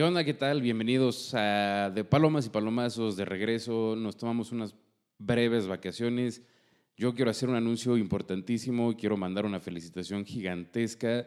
[0.00, 0.24] ¿Qué onda?
[0.24, 0.62] ¿Qué tal?
[0.62, 3.94] Bienvenidos a De Palomas y Palomazos de regreso.
[3.98, 4.74] Nos tomamos unas
[5.18, 6.42] breves vacaciones.
[6.96, 8.96] Yo quiero hacer un anuncio importantísimo.
[8.96, 11.26] Quiero mandar una felicitación gigantesca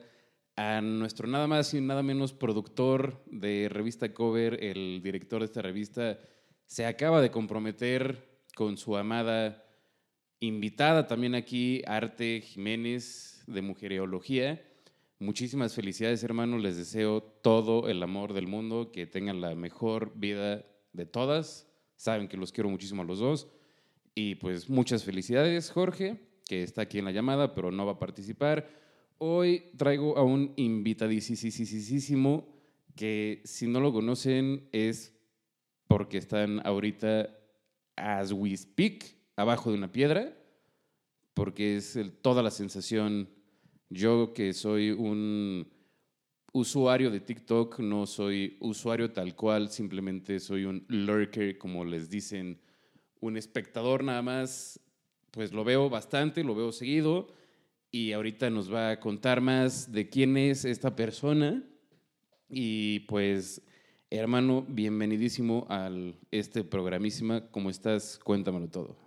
[0.56, 5.62] a nuestro nada más y nada menos productor de revista Cover, el director de esta
[5.62, 6.18] revista,
[6.66, 9.68] se acaba de comprometer con su amada
[10.40, 14.64] invitada también aquí, Arte Jiménez de Mujereología.
[15.20, 16.62] Muchísimas felicidades, hermanos.
[16.62, 21.68] Les deseo todo el amor del mundo, que tengan la mejor vida de todas.
[21.96, 23.48] Saben que los quiero muchísimo a los dos.
[24.16, 28.00] Y pues muchas felicidades, Jorge, que está aquí en la llamada, pero no va a
[28.00, 28.70] participar.
[29.18, 32.48] Hoy traigo a un invitadísimo
[32.96, 35.14] que si no lo conocen es
[35.88, 37.30] porque están ahorita
[37.96, 40.38] as we speak abajo de una piedra,
[41.34, 43.30] porque es toda la sensación.
[43.94, 45.68] Yo que soy un
[46.52, 52.60] usuario de TikTok, no soy usuario tal cual, simplemente soy un lurker, como les dicen,
[53.20, 54.80] un espectador nada más,
[55.30, 57.28] pues lo veo bastante, lo veo seguido
[57.92, 61.64] y ahorita nos va a contar más de quién es esta persona.
[62.50, 63.62] Y pues,
[64.10, 65.92] hermano, bienvenidísimo a
[66.32, 67.48] este programísima.
[67.52, 68.20] ¿Cómo estás?
[68.24, 69.03] Cuéntamelo todo.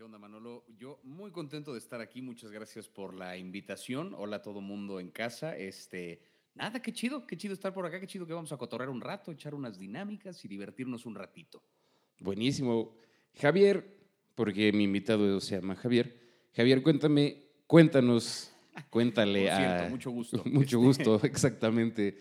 [0.00, 0.64] ¿Qué onda, Manolo?
[0.78, 2.22] Yo muy contento de estar aquí.
[2.22, 4.14] Muchas gracias por la invitación.
[4.16, 5.54] Hola a todo mundo en casa.
[5.54, 6.22] Este,
[6.54, 9.02] nada, qué chido, qué chido estar por acá, qué chido que vamos a cotorrear un
[9.02, 11.62] rato, echar unas dinámicas y divertirnos un ratito.
[12.18, 12.96] Buenísimo.
[13.34, 13.94] Javier,
[14.34, 16.18] porque mi invitado se llama Javier.
[16.56, 18.54] Javier, cuéntame, cuéntanos,
[18.88, 19.86] cuéntale a...
[19.90, 20.42] mucho gusto.
[20.46, 22.16] mucho gusto, exactamente.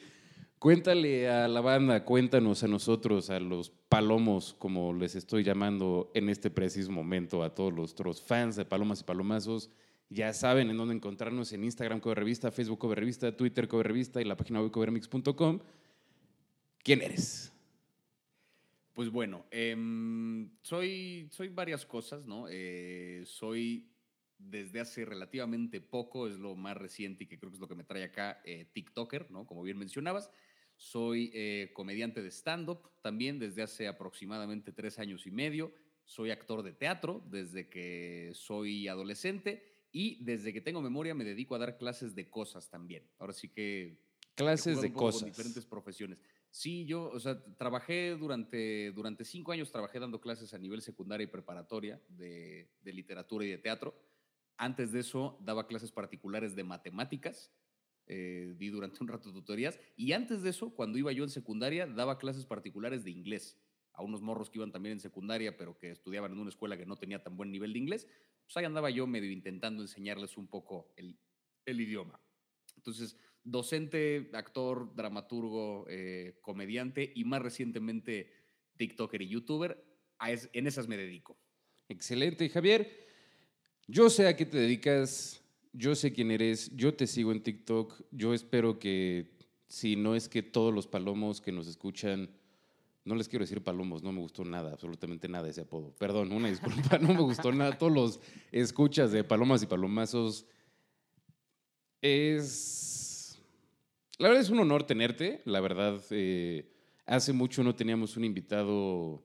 [0.60, 6.28] Cuéntale a la banda, cuéntanos a nosotros, a los palomos, como les estoy llamando en
[6.28, 9.70] este preciso momento, a todos los fans de Palomas y Palomazos.
[10.10, 14.22] Ya saben en dónde encontrarnos en Instagram Cover Revista, Facebook Cover Revista, Twitter Cover Revista
[14.22, 15.60] y la página web covermix.com.
[16.84, 17.54] ¿Quién eres?
[18.92, 22.48] Pues bueno, em, soy, soy varias cosas, ¿no?
[22.50, 23.88] Eh, soy
[24.38, 27.76] desde hace relativamente poco, es lo más reciente y que creo que es lo que
[27.76, 29.46] me trae acá, eh, TikToker, ¿no?
[29.46, 30.30] Como bien mencionabas.
[30.80, 35.74] Soy eh, comediante de stand-up también desde hace aproximadamente tres años y medio.
[36.06, 41.54] Soy actor de teatro desde que soy adolescente y desde que tengo memoria me dedico
[41.54, 43.04] a dar clases de cosas también.
[43.18, 44.00] Ahora sí que...
[44.36, 45.24] Clases de cosas.
[45.24, 46.18] Con diferentes profesiones.
[46.50, 51.26] Sí, yo, o sea, trabajé durante, durante cinco años, trabajé dando clases a nivel secundaria
[51.26, 53.94] y preparatoria de, de literatura y de teatro.
[54.56, 57.52] Antes de eso daba clases particulares de matemáticas,
[58.10, 61.88] eh, di durante un rato tutorías, y antes de eso, cuando iba yo en secundaria,
[61.88, 63.58] daba clases particulares de inglés
[63.94, 66.86] a unos morros que iban también en secundaria, pero que estudiaban en una escuela que
[66.86, 68.08] no tenía tan buen nivel de inglés,
[68.44, 71.18] pues ahí andaba yo medio intentando enseñarles un poco el,
[71.66, 72.20] idioma.
[72.78, 78.32] Entonces, docente, actor, dramaturgo, eh, comediante y más recientemente
[78.78, 79.86] TikToker y YouTuber,
[80.20, 81.38] en esas me dedico.
[81.90, 82.90] Excelente, Javier.
[83.88, 85.39] Yo sé a qué te dedicas,
[85.74, 89.32] yo sé quién eres, yo te sigo en TikTok, yo espero que,
[89.68, 92.30] si no es que todos los palomos que nos escuchan,
[93.06, 95.96] no les quiero decir palomos, no me gustó nada, absolutamente nada ese apodo.
[95.98, 97.78] Perdón, una disculpa, no me gustó nada.
[97.78, 98.20] Todos los
[98.52, 100.46] escuchas de palomas y palomazos.
[102.02, 103.40] Es.
[104.18, 106.02] La verdad es un honor tenerte, la verdad.
[106.12, 106.72] Eh,
[107.06, 109.24] hace mucho no teníamos un invitado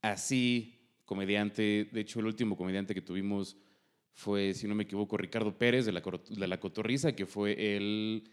[0.00, 1.88] así, comediante.
[1.92, 3.56] De hecho, el último comediante que tuvimos
[4.16, 8.24] fue, si no me equivoco, Ricardo Pérez de la, de la Cotorriza, que fue el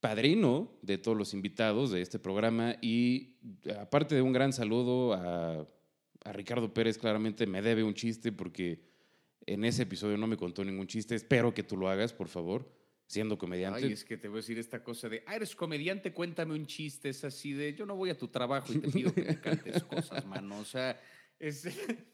[0.00, 2.76] padrino de todos los invitados de este programa.
[2.80, 3.36] Y
[3.78, 5.68] aparte de un gran saludo a,
[6.24, 8.80] a Ricardo Pérez, claramente me debe un chiste porque
[9.44, 11.14] en ese episodio no me contó ningún chiste.
[11.14, 12.66] Espero que tú lo hagas, por favor,
[13.06, 13.84] siendo comediante.
[13.84, 16.64] Ay, es que te voy a decir esta cosa de, ah, eres comediante, cuéntame un
[16.64, 17.10] chiste.
[17.10, 19.82] Es así de, yo no voy a tu trabajo y te pido que me cantes
[19.84, 20.58] cosas, mano.
[20.60, 20.98] O sea,
[21.38, 21.68] es...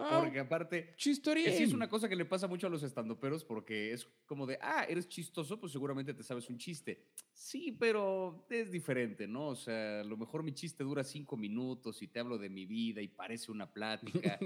[0.00, 1.44] Ah, porque aparte, chistorín.
[1.52, 4.58] Sí es una cosa que le pasa mucho a los estandoperos porque es como de,
[4.60, 7.06] ah, eres chistoso, pues seguramente te sabes un chiste.
[7.32, 9.48] Sí, pero es diferente, ¿no?
[9.48, 12.66] O sea, a lo mejor mi chiste dura cinco minutos y te hablo de mi
[12.66, 14.38] vida y parece una plática.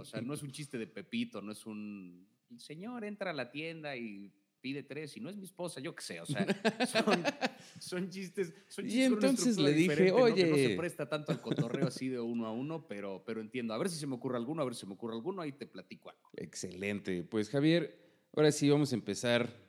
[0.00, 2.26] o sea, no es un chiste de Pepito, no es un...
[2.50, 5.94] El señor entra a la tienda y pide tres y no es mi esposa, yo
[5.94, 6.46] qué sé, o sea,
[6.86, 7.22] son,
[8.10, 8.52] chistes.
[8.68, 10.46] Son chistes y entonces le dije, oye.
[10.46, 10.56] ¿no?
[10.56, 13.74] se presta tanto al cotorreo así de uno a uno, pero, pero entiendo.
[13.74, 15.52] A ver si se me ocurre alguno, a ver si se me ocurre alguno, ahí
[15.52, 16.30] te platico algo.
[16.36, 17.22] Excelente.
[17.24, 17.98] Pues Javier,
[18.34, 19.68] ahora sí vamos a empezar.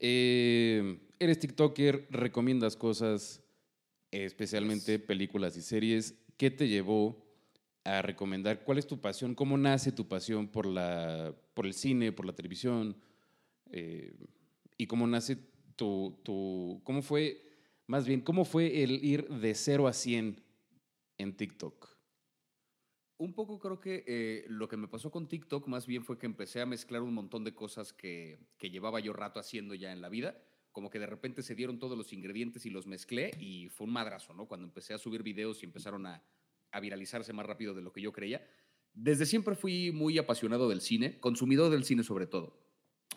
[0.00, 3.42] Eh, eres TikToker, recomiendas cosas,
[4.10, 6.14] especialmente películas y series.
[6.36, 7.26] ¿Qué te llevó
[7.84, 8.62] a recomendar?
[8.64, 9.34] ¿Cuál es tu pasión?
[9.34, 12.96] ¿Cómo nace tu pasión por, la, por el cine, por la televisión?
[13.70, 14.14] Eh,
[14.76, 15.36] y cómo nace
[15.76, 17.42] tu, tu, cómo fue
[17.86, 20.42] Más bien, ¿cómo fue el ir de 0 a 100
[21.18, 21.96] en TikTok?
[23.18, 26.26] Un poco creo que eh, lo que me pasó con TikTok más bien fue que
[26.26, 30.00] empecé a mezclar un montón de cosas que, que llevaba yo rato haciendo ya en
[30.00, 30.40] la vida
[30.78, 33.92] como que de repente se dieron todos los ingredientes y los mezclé y fue un
[33.92, 34.46] madrazo, ¿no?
[34.46, 36.22] Cuando empecé a subir videos y empezaron a,
[36.70, 38.46] a viralizarse más rápido de lo que yo creía.
[38.92, 42.67] Desde siempre fui muy apasionado del cine, consumidor del cine sobre todo.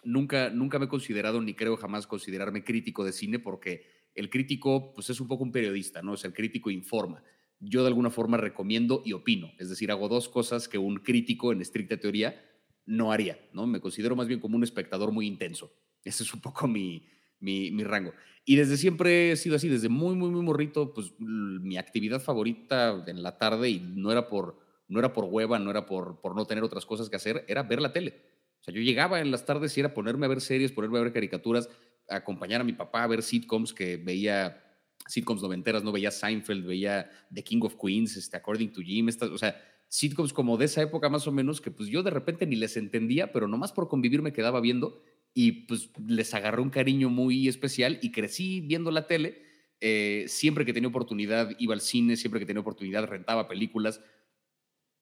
[0.03, 4.93] Nunca, nunca me he considerado, ni creo jamás considerarme crítico de cine, porque el crítico
[4.93, 6.13] pues, es un poco un periodista, ¿no?
[6.13, 7.23] Es el crítico informa.
[7.59, 11.51] Yo de alguna forma recomiendo y opino, es decir, hago dos cosas que un crítico
[11.51, 12.43] en estricta teoría
[12.85, 13.67] no haría, ¿no?
[13.67, 15.71] Me considero más bien como un espectador muy intenso.
[16.03, 17.07] Ese es un poco mi,
[17.39, 18.13] mi, mi, rango.
[18.43, 23.03] Y desde siempre he sido así, desde muy, muy, muy morrito, pues mi actividad favorita
[23.05, 26.35] en la tarde, y no era por, no era por hueva, no era por, por
[26.35, 28.40] no tener otras cosas que hacer, era ver la tele.
[28.61, 31.01] O sea, yo llegaba en las tardes y era ponerme a ver series, ponerme a
[31.01, 31.67] ver caricaturas,
[32.07, 34.63] acompañar a mi papá a ver sitcoms que veía
[35.07, 39.29] sitcoms noventeras, no veía Seinfeld, veía The King of Queens, este, According to Jim, estas,
[39.29, 42.45] o sea, sitcoms como de esa época más o menos que pues yo de repente
[42.45, 45.01] ni les entendía, pero nomás por convivir me quedaba viendo
[45.33, 49.43] y pues les agarré un cariño muy especial y crecí viendo la tele.
[49.79, 54.01] Eh, siempre que tenía oportunidad iba al cine, siempre que tenía oportunidad rentaba películas.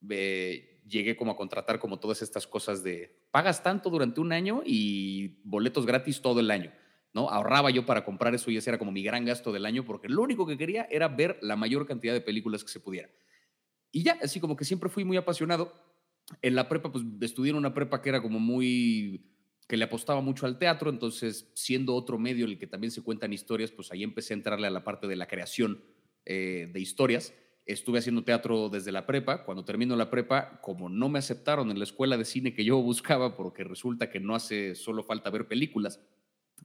[0.09, 4.61] Eh, llegué como a contratar como todas estas cosas de pagas tanto durante un año
[4.65, 6.71] y boletos gratis todo el año.
[7.13, 7.29] ¿no?
[7.29, 10.09] Ahorraba yo para comprar eso y ese era como mi gran gasto del año porque
[10.09, 13.09] lo único que quería era ver la mayor cantidad de películas que se pudiera.
[13.91, 15.73] Y ya, así como que siempre fui muy apasionado.
[16.41, 19.25] En la prepa, pues estudié en una prepa que era como muy
[19.67, 23.03] que le apostaba mucho al teatro, entonces siendo otro medio en el que también se
[23.03, 25.83] cuentan historias, pues ahí empecé a entrarle a la parte de la creación
[26.25, 27.33] eh, de historias.
[27.69, 29.43] Estuve haciendo teatro desde la prepa.
[29.43, 32.81] Cuando termino la prepa, como no me aceptaron en la escuela de cine que yo
[32.81, 35.99] buscaba, porque resulta que no hace solo falta ver películas,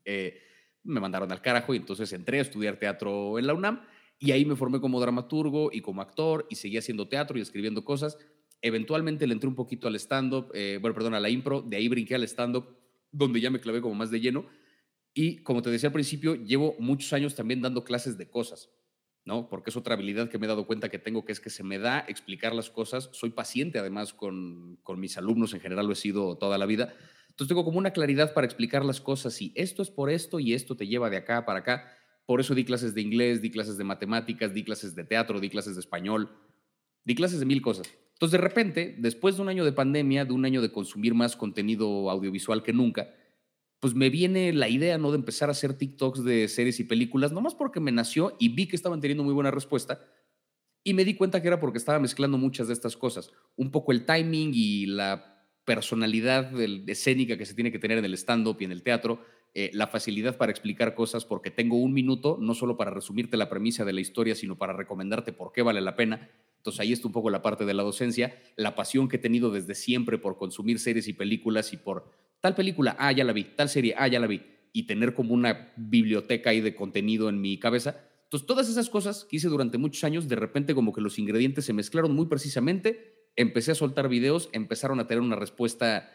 [0.07, 0.41] eh,
[0.83, 3.83] me mandaron al carajo y entonces entré a estudiar teatro en la UNAM
[4.19, 7.85] y ahí me formé como dramaturgo y como actor y seguí haciendo teatro y escribiendo
[7.85, 8.17] cosas.
[8.63, 11.87] Eventualmente le entré un poquito al stand-up, eh, bueno, perdón, a la impro, de ahí
[11.87, 12.79] brinqué al stand-up
[13.13, 14.47] donde ya me clavé como más de lleno.
[15.13, 18.71] Y como te decía al principio, llevo muchos años también dando clases de cosas,
[19.25, 19.49] ¿no?
[19.49, 21.63] Porque es otra habilidad que me he dado cuenta que tengo, que es que se
[21.63, 23.09] me da explicar las cosas.
[23.13, 26.95] Soy paciente además con, con mis alumnos, en general lo he sido toda la vida.
[27.31, 30.55] Entonces tengo como una claridad para explicar las cosas y esto es por esto y
[30.55, 31.91] esto te lleva de acá para acá.
[32.27, 35.51] Por eso di clases de inglés, di clases de matemáticas, di clases de teatro, di
[35.51, 36.31] clases de español,
[37.05, 37.93] di clases de mil cosas.
[38.13, 41.37] Entonces, de repente, después de un año de pandemia, de un año de consumir más
[41.37, 43.13] contenido audiovisual que nunca,
[43.85, 45.11] pues me viene la idea, ¿no?
[45.11, 48.67] De empezar a hacer TikToks de series y películas, nomás porque me nació y vi
[48.67, 50.01] que estaban teniendo muy buena respuesta.
[50.83, 53.31] Y me di cuenta que era porque estaba mezclando muchas de estas cosas.
[53.57, 56.51] Un poco el timing y la personalidad
[56.89, 59.21] escénica que se tiene que tener en el stand-up y en el teatro,
[59.53, 63.51] eh, la facilidad para explicar cosas, porque tengo un minuto, no solo para resumirte la
[63.51, 66.31] premisa de la historia, sino para recomendarte por qué vale la pena.
[66.57, 69.51] Entonces ahí está un poco la parte de la docencia, la pasión que he tenido
[69.51, 73.45] desde siempre por consumir series y películas y por tal película, ah, ya la vi,
[73.45, 74.43] tal serie, ah, ya la vi,
[74.75, 78.05] y tener como una biblioteca ahí de contenido en mi cabeza.
[78.25, 81.65] Entonces todas esas cosas que hice durante muchos años, de repente como que los ingredientes
[81.65, 86.07] se mezclaron muy precisamente, empecé a soltar videos, empezaron a tener una respuesta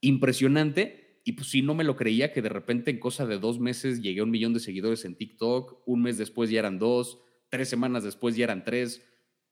[0.00, 3.60] impresionante y pues sí, no me lo creía que de repente en cosa de dos
[3.60, 7.20] meses llegué a un millón de seguidores en TikTok, un mes después ya eran dos,
[7.48, 9.02] tres semanas después ya eran tres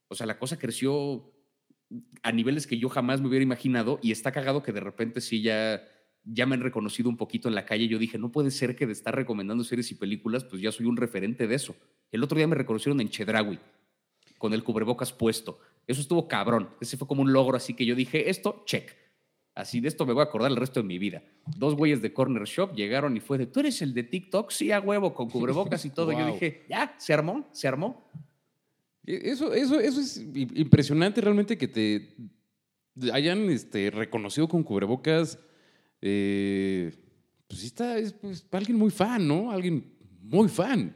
[0.09, 1.33] o sea, la cosa creció
[2.23, 5.43] a niveles que yo jamás me hubiera imaginado y está cagado que de repente sí
[5.43, 5.83] ya,
[6.25, 7.89] ya me han reconocido un poquito en la calle.
[7.89, 10.87] Yo dije, no puede ser que de estar recomendando series y películas, pues ya soy
[10.87, 11.77] un referente de eso.
[12.11, 13.59] El otro día me reconocieron en Chedraui,
[14.39, 15.59] con el cubrebocas puesto.
[15.87, 16.71] Eso estuvo cabrón.
[16.81, 18.91] Ese fue como un logro, así que yo dije, esto, check.
[19.55, 21.23] Así de esto me voy a acordar el resto de mi vida.
[21.57, 24.51] Dos güeyes de Corner Shop llegaron y fue de, ¿tú eres el de TikTok?
[24.51, 26.13] Sí, a huevo, con cubrebocas y todo.
[26.13, 28.11] Yo dije, ya, se armó, se armó.
[29.07, 32.17] E, eso, eso, eso es impresionante realmente que te
[33.13, 35.39] hayan este, reconocido con cubrebocas.
[36.07, 36.93] Eh,
[37.49, 39.51] pues sí está, es pues, alguien muy fan, ¿no?
[39.51, 40.95] Alguien muy fan.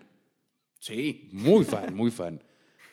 [0.78, 1.30] Sí.
[1.32, 2.42] Muy fan, muy fan.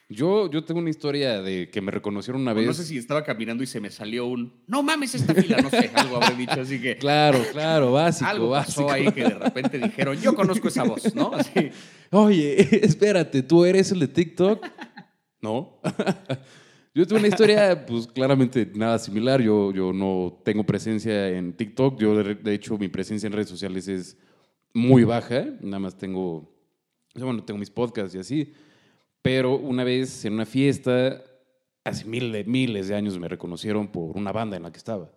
[0.07, 2.67] Yo, yo tengo una historia de que me reconocieron una vez.
[2.67, 4.53] No sé si estaba caminando y se me salió un.
[4.65, 6.95] No mames esta fila, no sé, algo habré dicho, así que.
[6.95, 8.29] Claro, claro, básico.
[8.29, 11.33] Algo pasó ahí que de repente dijeron, yo conozco esa voz, ¿no?
[11.33, 11.69] Así.
[12.11, 12.55] Oye,
[12.85, 14.65] espérate, ¿tú eres el de TikTok?
[15.41, 15.81] No.
[16.95, 19.41] yo tuve una historia, pues claramente nada similar.
[19.41, 21.99] Yo, yo no tengo presencia en TikTok.
[21.99, 24.17] Yo, de hecho, mi presencia en redes sociales es
[24.73, 25.45] muy baja.
[25.59, 26.49] Nada más tengo,
[27.13, 28.53] bueno, tengo mis podcasts y así.
[29.21, 31.21] Pero una vez en una fiesta,
[31.83, 35.11] hace miles, miles de años me reconocieron por una banda en la que estaba.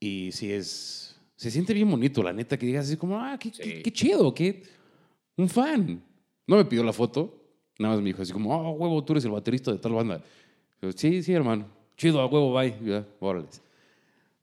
[0.00, 3.52] Y sí es, se siente bien bonito, la neta, que digas así como, ah, qué,
[3.52, 4.64] qué, qué chido, qué,
[5.36, 6.02] un fan.
[6.44, 7.40] No me pidió la foto,
[7.78, 10.22] nada más me dijo así como, oh, huevo, tú eres el baterista de tal banda.
[10.82, 11.66] Yo, sí, sí, hermano.
[11.96, 12.74] Chido, a huevo, bye.
[12.84, 13.06] Ya.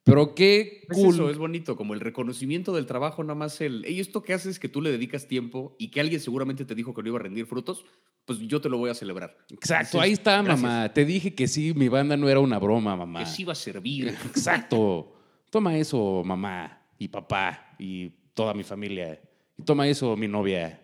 [0.06, 1.14] Pero qué Es cool.
[1.14, 4.52] eso, es bonito, como el reconocimiento del trabajo, nada más el, y esto que haces
[4.52, 7.20] es que tú le dedicas tiempo y que alguien seguramente te dijo que no iba
[7.20, 7.86] a rendir frutos,
[8.26, 9.38] pues yo te lo voy a celebrar.
[9.50, 10.62] Exacto, ahí está, "Gracias".
[10.62, 10.92] mamá.
[10.94, 13.20] Te dije que sí, mi banda no era una broma, mamá.
[13.20, 14.08] Que sí va a servir.
[14.36, 15.14] Exacto.
[15.50, 19.22] Toma eso, mamá y papá y toda mi familia.
[19.58, 20.82] Y toma eso, mi novia.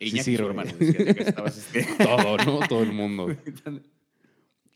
[0.00, 0.36] E Sí Iñaki, sirve.
[0.44, 2.68] su hermano, decía que estabas, este, Todo, ¿no?
[2.68, 3.28] Todo el mundo.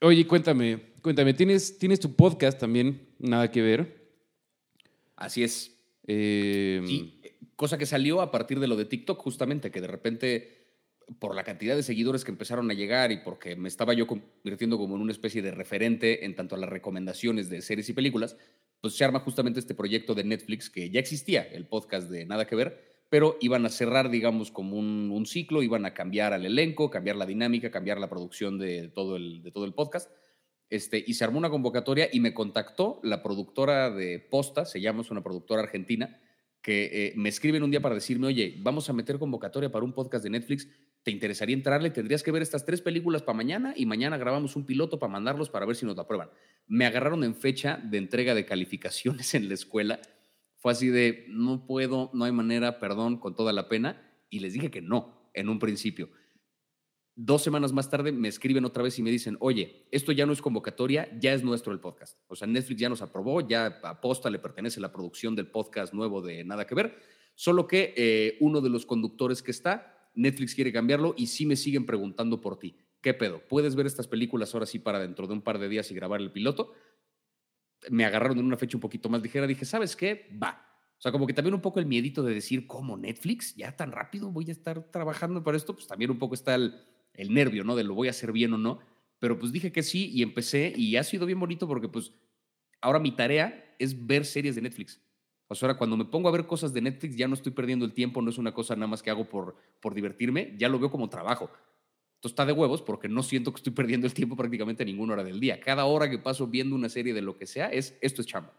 [0.01, 3.09] Oye, cuéntame, cuéntame, ¿tienes, tienes tu podcast también?
[3.19, 4.13] Nada que ver.
[5.17, 5.77] Así es.
[6.07, 7.21] Eh, Sí,
[7.57, 10.67] cosa que salió a partir de lo de TikTok, justamente, que de repente,
[11.19, 14.79] por la cantidad de seguidores que empezaron a llegar y porque me estaba yo convirtiendo
[14.79, 18.37] como en una especie de referente en tanto a las recomendaciones de series y películas,
[18.81, 22.47] pues se arma justamente este proyecto de Netflix que ya existía, el podcast de Nada
[22.47, 26.91] que Ver, pero iban a cerrar, digamos, como un, ciclo, iban a cambiar al elenco,
[26.91, 30.11] cambiar la dinámica, cambiar la producción de todo el, de todo el podcast.
[30.71, 35.01] Este, y se armó una convocatoria y me contactó la productora de Posta, se llama,
[35.01, 36.21] es una productora argentina,
[36.61, 39.95] que eh, me escriben un día para decirme, oye, vamos a meter convocatoria para un
[39.95, 40.69] podcast de Netflix,
[41.03, 41.91] ¿te interesaría entrarle?
[41.91, 45.49] Tendrías que ver estas tres películas para mañana y mañana grabamos un piloto para mandarlos
[45.49, 46.29] para ver si nos lo aprueban.
[46.67, 50.01] Me agarraron en fecha de entrega de calificaciones en la escuela.
[50.59, 54.05] Fue así de, no puedo, no hay manera, perdón, con toda la pena.
[54.29, 56.11] Y les dije que no, en un principio.
[57.15, 60.33] Dos semanas más tarde me escriben otra vez y me dicen, oye, esto ya no
[60.33, 62.19] es convocatoria, ya es nuestro el podcast.
[62.29, 65.93] O sea, Netflix ya nos aprobó, ya a Posta le pertenece la producción del podcast
[65.93, 66.97] nuevo de Nada que Ver,
[67.35, 71.57] solo que eh, uno de los conductores que está, Netflix quiere cambiarlo y sí me
[71.57, 72.77] siguen preguntando por ti.
[73.01, 73.41] ¿Qué pedo?
[73.49, 76.21] ¿Puedes ver estas películas ahora sí para dentro de un par de días y grabar
[76.21, 76.73] el piloto?
[77.91, 80.29] Me agarraron en una fecha un poquito más ligera, dije, ¿sabes qué?
[80.43, 80.65] Va.
[80.99, 83.55] O sea, como que también un poco el miedito de decir, ¿cómo Netflix?
[83.55, 85.75] ¿Ya tan rápido voy a estar trabajando para esto?
[85.75, 86.75] Pues también un poco está el,
[87.15, 87.77] el nervio, ¿no?
[87.77, 88.81] De lo voy a hacer bien o no.
[89.21, 92.13] Pero pues dije que sí y empecé y ha sido bien bonito porque pues
[92.81, 95.01] ahora mi tarea es ver series de Netflix.
[95.49, 97.85] O sea, ahora cuando me pongo a ver cosas de Netflix ya no estoy perdiendo
[97.85, 100.79] el tiempo, no es una cosa nada más que hago por, por divertirme, ya lo
[100.79, 101.51] veo como trabajo.
[102.19, 105.13] Entonces está de huevos porque no siento que estoy perdiendo el tiempo prácticamente a ninguna
[105.15, 105.61] hora del día.
[105.61, 108.53] Cada hora que paso viendo una serie de lo que sea es esto es chamba.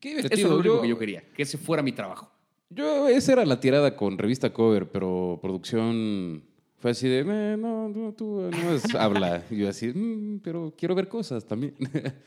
[0.00, 0.48] qué Eso es divertido.
[0.50, 2.30] lo único Yo, que yo quería, que ese fuera mi trabajo.
[2.70, 6.44] yo- esa era la tirada con revista cover, pero producción
[6.76, 8.48] fue así de, "Eh, no, no, tú no
[9.00, 9.44] habla.
[9.50, 11.74] Y yo así, "Mm, pero quiero ver cosas también.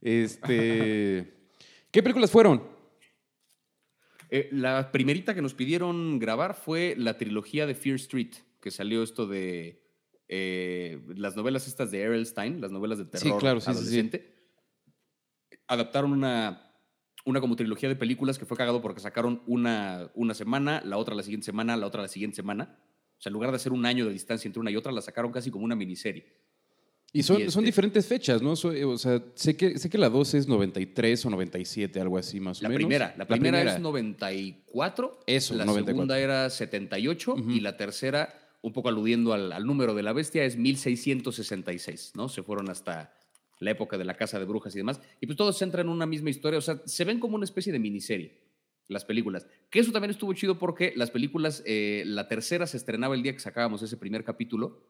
[0.00, 1.34] este,
[1.90, 2.62] ¿Qué películas fueron?
[4.30, 8.30] Eh, la primerita que nos pidieron grabar fue la trilogía de Fear Street,
[8.62, 9.82] que salió esto de
[10.32, 13.78] eh, las novelas estas de Errol Stein, las novelas de terror claro, sí, sí, sí.
[13.78, 14.36] adolescente.
[15.66, 16.72] Adaptaron una,
[17.24, 21.14] una como trilogía de películas que fue cagado porque sacaron una, una semana, la otra
[21.14, 22.78] la siguiente semana, la otra la siguiente semana.
[23.18, 25.02] O sea, en lugar de hacer un año de distancia entre una y otra, la
[25.02, 26.38] sacaron casi como una miniserie.
[27.12, 28.54] Y son, Y este- son diferentes fechas, ¿no?
[28.54, 32.38] So- o sea, sé que, sé que la 2 es 93 o 97, algo así
[32.38, 32.78] más o La menos.
[32.78, 35.20] primera, la primera, es 94.
[35.26, 35.92] Eso, La 94.
[35.92, 37.50] segunda era 78 Ujú.
[37.50, 42.28] y la tercera, un poco aludiendo al, número de la bestia, es 1666, ¿no?
[42.28, 43.14] Se fueron hasta
[43.58, 45.00] la época de la casa de brujas y demás.
[45.20, 47.72] Y pues todos entran en una misma historia, o sea, se ven como una especie
[47.72, 48.50] de miniserie
[48.88, 49.46] las películas.
[49.70, 53.32] Que eso también estuvo chido porque las películas, eh, la tercera se estrenaba el día
[53.32, 54.82] que sacábamos ese primer capítulo,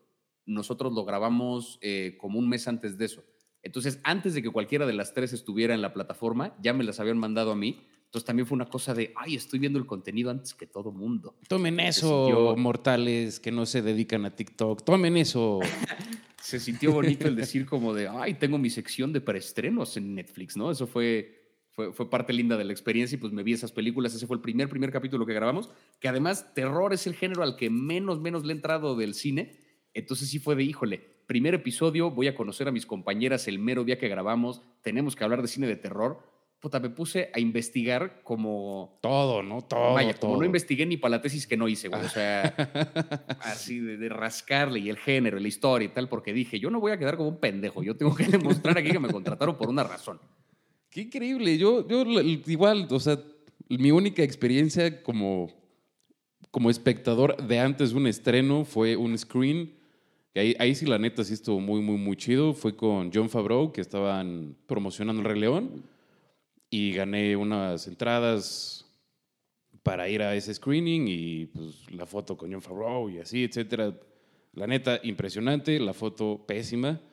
[0.47, 3.23] nosotros lo grabamos eh, como un mes antes de eso.
[3.63, 6.99] Entonces, antes de que cualquiera de las tres estuviera en la plataforma, ya me las
[6.99, 7.87] habían mandado a mí.
[8.11, 11.37] Entonces también fue una cosa de, ay, estoy viendo el contenido antes que todo mundo.
[11.47, 14.83] Tomen eso, sintió- mortales que no se dedican a TikTok.
[14.85, 15.61] Tomen eso.
[16.43, 20.57] Se sintió bonito el decir como de, ay, tengo mi sección de preestrenos en Netflix,
[20.57, 20.71] ¿no?
[20.73, 24.15] Eso fue, fue, fue parte linda de la experiencia y pues me vi esas películas.
[24.15, 25.69] Ese fue el primer, primer capítulo que grabamos,
[26.01, 29.61] que además terror es el género al que menos, menos le he entrado del cine.
[29.95, 33.85] Entonces sí fue de, híjole, primer episodio, voy a conocer a mis compañeras el mero
[33.85, 36.19] día que grabamos, tenemos que hablar de cine de terror.
[36.61, 38.99] Puta, me puse a investigar como...
[39.01, 39.63] Todo, ¿no?
[39.63, 39.95] Todo.
[39.95, 40.41] Vaya, como todo.
[40.41, 42.05] no investigué ni para la tesis que no hice, güey.
[42.05, 42.55] O sea,
[43.41, 46.69] así de, de rascarle y el género, y la historia y tal, porque dije, yo
[46.69, 49.57] no voy a quedar como un pendejo, yo tengo que demostrar aquí que me contrataron
[49.57, 50.21] por una razón.
[50.91, 51.57] Qué increíble.
[51.57, 52.05] Yo, yo
[52.47, 53.19] igual, o sea,
[53.69, 55.49] mi única experiencia como,
[56.51, 59.73] como espectador de antes de un estreno fue un screen.
[60.35, 62.53] Ahí, ahí sí, la neta, sí estuvo muy, muy, muy chido.
[62.53, 65.85] Fue con John Favreau, que estaban promocionando el Rey León.
[66.71, 68.87] Y gané unas entradas
[69.83, 73.95] para ir a ese screening y pues la foto con John Favreau y así, etcétera.
[74.53, 75.79] La neta, impresionante.
[75.79, 77.01] La foto pésima.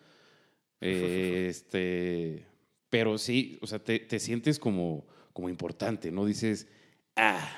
[0.79, 2.45] Eh, este,
[2.91, 6.23] pero sí, o sea, te, te sientes como, como importante, ¿no?
[6.23, 6.67] Dices,
[7.15, 7.49] ah,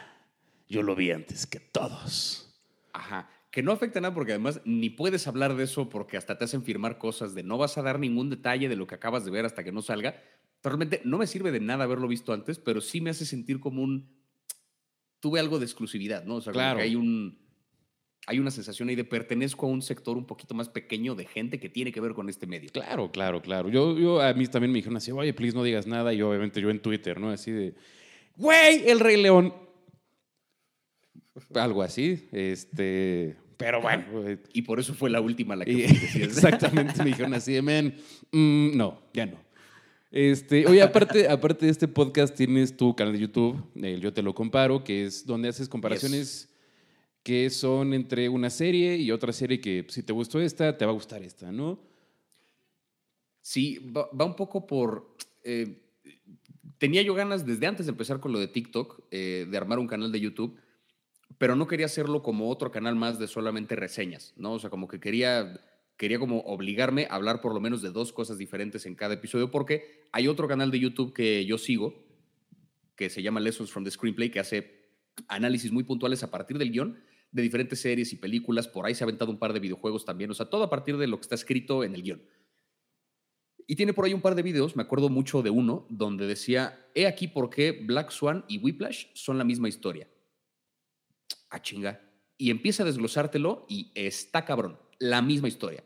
[0.69, 2.45] yo lo vi antes que todos.
[2.93, 3.29] Ajá.
[3.51, 6.63] que no afecta nada porque además ni puedes hablar de eso porque hasta te hacen
[6.63, 9.45] firmar cosas de no vas a dar ningún detalle de lo que acabas de ver
[9.45, 10.15] hasta que no salga.
[10.63, 13.81] Realmente no me sirve de nada haberlo visto antes, pero sí me hace sentir como
[13.81, 14.17] un...
[15.19, 16.35] Tuve algo de exclusividad, ¿no?
[16.35, 16.77] O sea, claro.
[16.77, 17.47] que hay un...
[18.27, 21.59] Hay una sensación ahí de pertenezco a un sector un poquito más pequeño de gente
[21.59, 22.69] que tiene que ver con este medio.
[22.71, 23.69] Claro, claro, claro.
[23.69, 26.13] Yo, yo a mí también me dijeron así, oye, please no digas nada.
[26.13, 27.31] Y obviamente yo en Twitter, ¿no?
[27.31, 27.73] Así de,
[28.35, 29.53] güey, el Rey León
[31.55, 32.27] algo así.
[32.31, 34.05] Este, pero bueno.
[34.53, 35.85] Y por eso fue la última la que
[36.15, 37.95] Exactamente, me dijeron así men,
[38.31, 39.37] mm, no, ya no.
[40.11, 44.23] Este, oye, aparte, aparte de este podcast, tienes tu canal de YouTube, el Yo Te
[44.23, 46.49] Lo Comparo, que es donde haces comparaciones
[47.21, 50.91] que son entre una serie y otra serie que si te gustó esta, te va
[50.91, 51.79] a gustar esta, ¿no?
[53.41, 55.15] Sí, va, un poco por...
[55.43, 55.81] Eh,
[56.77, 59.87] tenía yo ganas desde antes de empezar con lo de TikTok, eh, de armar un
[59.87, 60.59] canal de YouTube
[61.39, 64.53] pero no quería hacerlo como otro canal más de solamente reseñas, ¿no?
[64.53, 65.59] O sea, como que quería,
[65.99, 69.51] quería como obligarme a hablar por lo menos de dos cosas diferentes en cada episodio,
[69.51, 71.93] porque hay otro canal de YouTube que yo sigo,
[72.95, 74.87] que se llama Lessons from the Screenplay, que hace
[75.27, 76.97] análisis muy puntuales a partir del guion
[77.31, 78.69] de diferentes series y películas.
[78.69, 80.95] Por ahí se ha aventado un par de videojuegos también, o sea, todo a partir
[80.95, 82.23] de lo que está escrito en el guion.
[83.67, 86.87] Y tiene por ahí un par de videos, me acuerdo mucho de uno, donde decía,
[86.95, 90.07] he aquí por qué Black Swan y Whiplash son la misma historia
[91.49, 92.01] a ah, chinga.
[92.37, 94.79] Y empieza a desglosártelo y está cabrón.
[94.97, 95.83] La misma historia.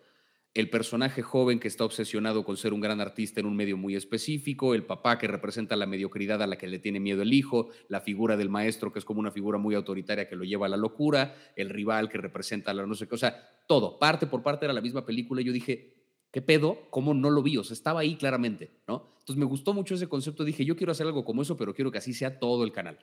[0.54, 3.96] El personaje joven que está obsesionado con ser un gran artista en un medio muy
[3.96, 7.70] específico, el papá que representa la mediocridad a la que le tiene miedo el hijo,
[7.88, 10.70] la figura del maestro que es como una figura muy autoritaria que lo lleva a
[10.70, 14.44] la locura, el rival que representa la no sé qué, o sea, todo, parte por
[14.44, 15.96] parte era la misma película y yo dije,
[16.32, 16.88] ¿qué pedo?
[16.92, 17.58] ¿Cómo no lo vi?
[17.58, 19.16] O sea, estaba ahí claramente, ¿no?
[19.22, 21.92] Entonces me gustó mucho ese concepto, dije, yo quiero hacer algo como eso, pero quiero
[21.92, 23.00] que así sea todo el canal.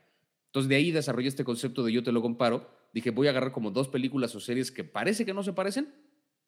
[0.50, 2.68] Entonces de ahí desarrollé este concepto de yo te lo comparo.
[2.92, 5.92] Dije, voy a agarrar como dos películas o series que parece que no se parecen,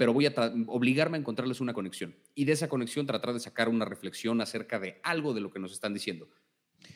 [0.03, 0.35] pero voy a
[0.67, 2.17] obligarme a encontrarles una conexión.
[2.35, 5.61] Y de esa conexión tratar de sacar una reflexión acerca de algo de lo que
[5.61, 6.29] nos están diciendo.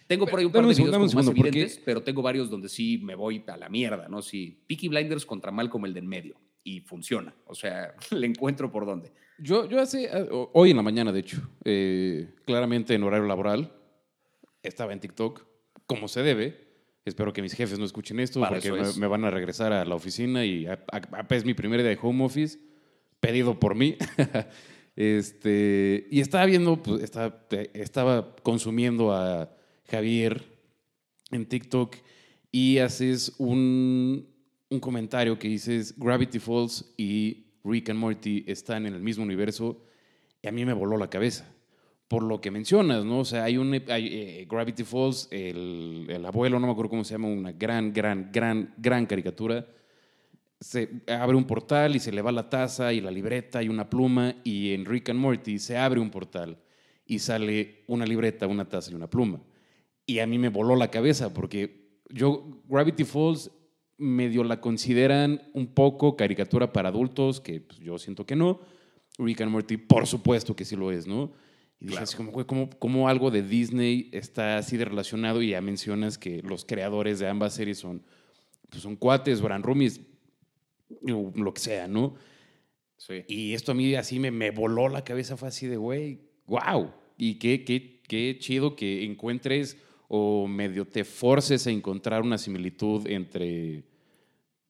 [0.09, 3.15] Tengo por ahí un par de videos más evidentes, pero tengo varios donde sí me
[3.15, 4.23] voy a la mierda, ¿no?
[4.23, 6.35] Sí, Peaky Blinders contra Malcolm el del medio.
[6.65, 7.33] Y funciona.
[7.45, 9.13] O sea, le encuentro por dónde.
[9.39, 13.73] Yo, yo hace, ah, hoy en la mañana, de hecho, eh, claramente en horario laboral,
[14.65, 15.47] estaba en TikTok,
[15.87, 16.67] como se debe,
[17.07, 20.45] Espero que mis jefes no escuchen esto porque me, van a regresar a la oficina
[20.45, 20.67] y
[21.31, 22.59] es mi primer día de home office,
[23.21, 23.97] pedido por mí.
[24.97, 27.03] este, y estaba viendo, pues,
[27.75, 29.51] estaba, consumiendo a
[29.91, 30.45] Javier
[31.31, 31.97] en TikTok
[32.53, 34.29] y haces un,
[34.69, 39.83] un comentario que dices Gravity Falls y Rick and Morty están en el mismo universo
[40.41, 41.53] y a mí me voló la cabeza
[42.09, 43.21] por lo que mencionas, ¿no?
[43.21, 47.15] O sea, hay un eh, Gravity Falls, el, el, abuelo, no me acuerdo cómo se
[47.15, 49.67] llama, una gran, gran, gran, gran caricatura.
[50.61, 53.91] Se abre un portal y se le va la taza y la libreta y una
[53.91, 56.59] pluma y en Rick and Morty se abre un portal
[57.05, 59.41] y sale una libreta, una taza y una pluma.
[60.07, 63.51] Y a mí me voló la cabeza porque yo Gravity Falls
[63.99, 68.61] medio la consideran un poco caricatura para adultos, que pues, yo siento que no.
[69.19, 71.33] Rick and Morty, por supuesto que sí lo es, ¿no?
[71.81, 75.43] Y dije así como, ¿cómo, ¿cómo, algo de Disney está así de relacionado?
[75.43, 78.03] Y ya mencionas que los creadores de ambas series son,
[78.69, 80.01] pues son cuates, Bran Rumis,
[81.03, 82.15] lo que sea, ¿no?
[82.97, 83.25] Sí.
[83.29, 86.93] Y esto a mí así me, me voló la cabeza, fue así de, güey, wow.
[87.19, 93.07] Y qué, qué, qué chido que encuentres o medio te forces a encontrar una similitud
[93.07, 93.85] entre,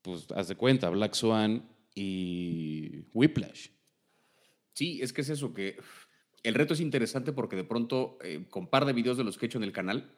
[0.03, 3.69] pues, haz de cuenta, Black Swan y Whiplash.
[4.73, 5.77] Sí, es que es eso, que
[6.43, 9.47] el reto es interesante porque de pronto, eh, con par de videos de los que
[9.47, 10.15] he hecho en el canal,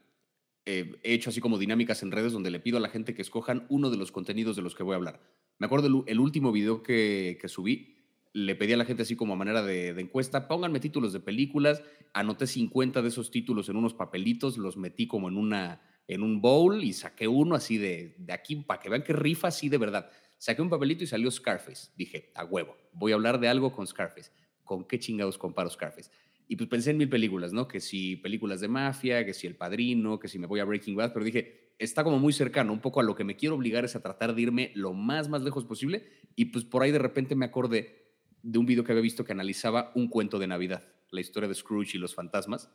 [0.66, 3.22] eh, he hecho así como dinámicas en redes donde le pido a la gente que
[3.22, 5.20] escojan uno de los contenidos de los que voy a hablar.
[5.58, 7.96] Me acuerdo el, último video que, subí,
[8.32, 11.82] le pedí a la gente así como a manera de, encuesta, pónganme títulos de películas,
[12.12, 16.40] anoté 50 de esos títulos en unos papelitos, los metí como en, una, en un
[16.40, 19.78] bowl y saqué uno así de, de aquí para que vean que rifa así de
[19.78, 20.10] verdad.
[20.38, 21.90] Saqué un papelito y salió Scarface.
[21.96, 24.30] Dije, a huevo, voy a hablar de algo con Scarface.
[24.68, 26.10] ¿con qué chingados comparo Scarface?
[26.46, 27.66] Y pues pensé en mil películas, ¿no?
[27.66, 30.94] Que si películas de mafia, que si El Padrino, que si me voy a Breaking
[30.94, 33.84] Bad, pero dije, está como muy cercano, un poco a lo que me quiero obligar
[33.84, 36.08] es a tratar de irme lo más, más lejos posible.
[36.36, 39.32] Y pues por ahí de repente me acordé de un video que había visto que
[39.32, 42.70] analizaba un cuento de Navidad, la historia de Scrooge y los fantasmas.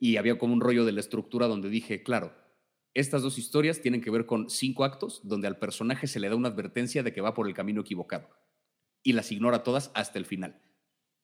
[0.00, 2.34] Y había como un rollo de la estructura donde dije, claro,
[2.94, 6.36] estas dos historias tienen que ver con cinco actos donde al personaje se le da
[6.36, 8.30] una advertencia de que va por el camino equivocado
[9.02, 10.60] y las ignora todas hasta el final.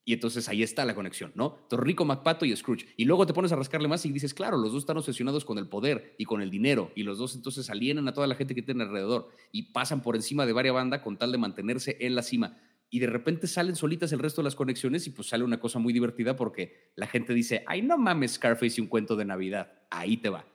[0.04, 1.58] Y entonces ahí está la conexión, ¿no?
[1.62, 2.86] Entonces Rico McPato y Scrooge.
[2.96, 5.58] Y luego te pones a rascarle más y dices, claro, los dos están obsesionados con
[5.58, 6.90] el poder y con el dinero.
[6.96, 10.16] Y los dos entonces alienan a toda la gente que tienen alrededor y pasan por
[10.16, 12.58] encima de varias bandas con tal de mantenerse en la cima.
[12.90, 15.78] Y de repente salen solitas el resto de las conexiones y pues sale una cosa
[15.78, 19.72] muy divertida porque la gente dice, ay, no mames Scarface y un cuento de Navidad.
[19.88, 20.46] Ahí te va.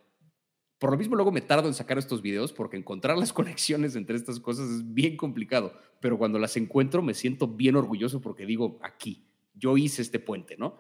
[0.77, 4.17] Por lo mismo luego me tardo en sacar estos videos porque encontrar las conexiones entre
[4.17, 5.73] estas cosas es bien complicado.
[6.01, 9.26] Pero cuando las encuentro me siento bien orgulloso porque digo, aquí
[9.57, 10.75] yo hice este puente, ¿no?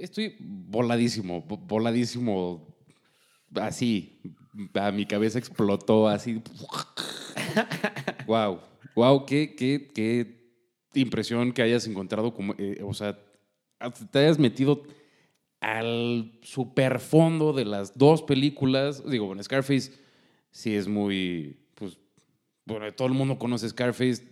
[0.00, 2.74] Estoy voladísimo, voladísimo,
[3.54, 4.20] así,
[4.74, 6.42] a mi cabeza explotó así.
[8.26, 8.60] wow,
[8.94, 10.44] wow, qué, qué, qué
[10.94, 13.18] impresión que hayas encontrado, eh, o sea,
[14.10, 14.82] te hayas metido
[15.60, 19.08] al super fondo de las dos películas.
[19.08, 19.92] Digo, bueno, Scarface
[20.50, 21.98] sí es muy, pues,
[22.66, 24.22] bueno, todo el mundo conoce Scarface.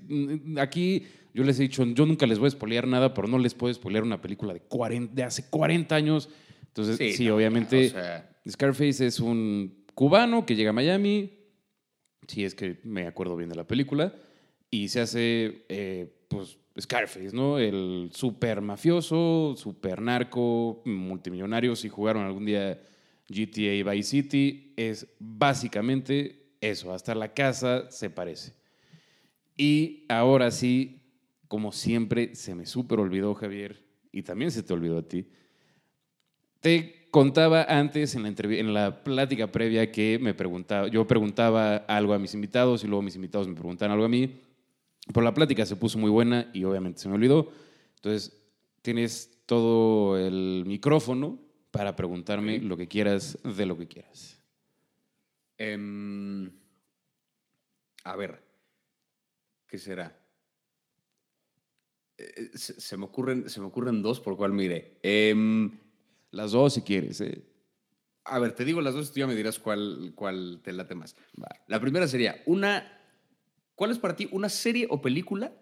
[0.58, 3.54] Aquí yo les he dicho, yo nunca les voy a spoilear nada, pero no les
[3.54, 6.28] puedo spoilear una película de, 40, de hace 40 años.
[6.66, 7.92] Entonces, sí, obviamente,
[8.48, 11.32] Scarface es un cubano que llega a Miami,
[12.26, 14.14] si es que me acuerdo bien de la película,
[14.70, 17.58] y se hace, eh, pues, Scarface, ¿no?
[17.58, 21.76] El super mafioso, super narco, multimillonario.
[21.76, 22.80] Si jugaron algún día
[23.28, 26.94] GTA Vice City, es básicamente eso.
[26.94, 28.54] Hasta la casa se parece.
[29.56, 31.01] Y ahora sí,
[31.52, 35.26] como siempre, se me súper olvidó, Javier, y también se te olvidó a ti.
[36.60, 42.14] Te contaba antes en la, en la plática previa que me preguntaba, yo preguntaba algo
[42.14, 44.40] a mis invitados y luego mis invitados me preguntaban algo a mí.
[45.08, 47.52] Pero la plática se puso muy buena y obviamente se me olvidó.
[47.96, 48.34] Entonces,
[48.80, 51.38] tienes todo el micrófono
[51.70, 54.42] para preguntarme lo que quieras de lo que quieras.
[55.58, 56.50] Em,
[58.04, 58.42] a ver,
[59.66, 60.21] ¿qué será?
[62.18, 64.98] Eh, se, me ocurren, se me ocurren dos, por cual mire.
[65.02, 65.78] Em,
[66.30, 67.20] las dos si quieres.
[67.20, 67.42] Eh.
[68.24, 70.94] A ver, te digo las dos y tú ya me dirás cuál, cuál te late
[70.94, 71.16] más.
[71.66, 72.98] La primera sería una.
[73.74, 75.52] ¿Cuál es para ti una serie o película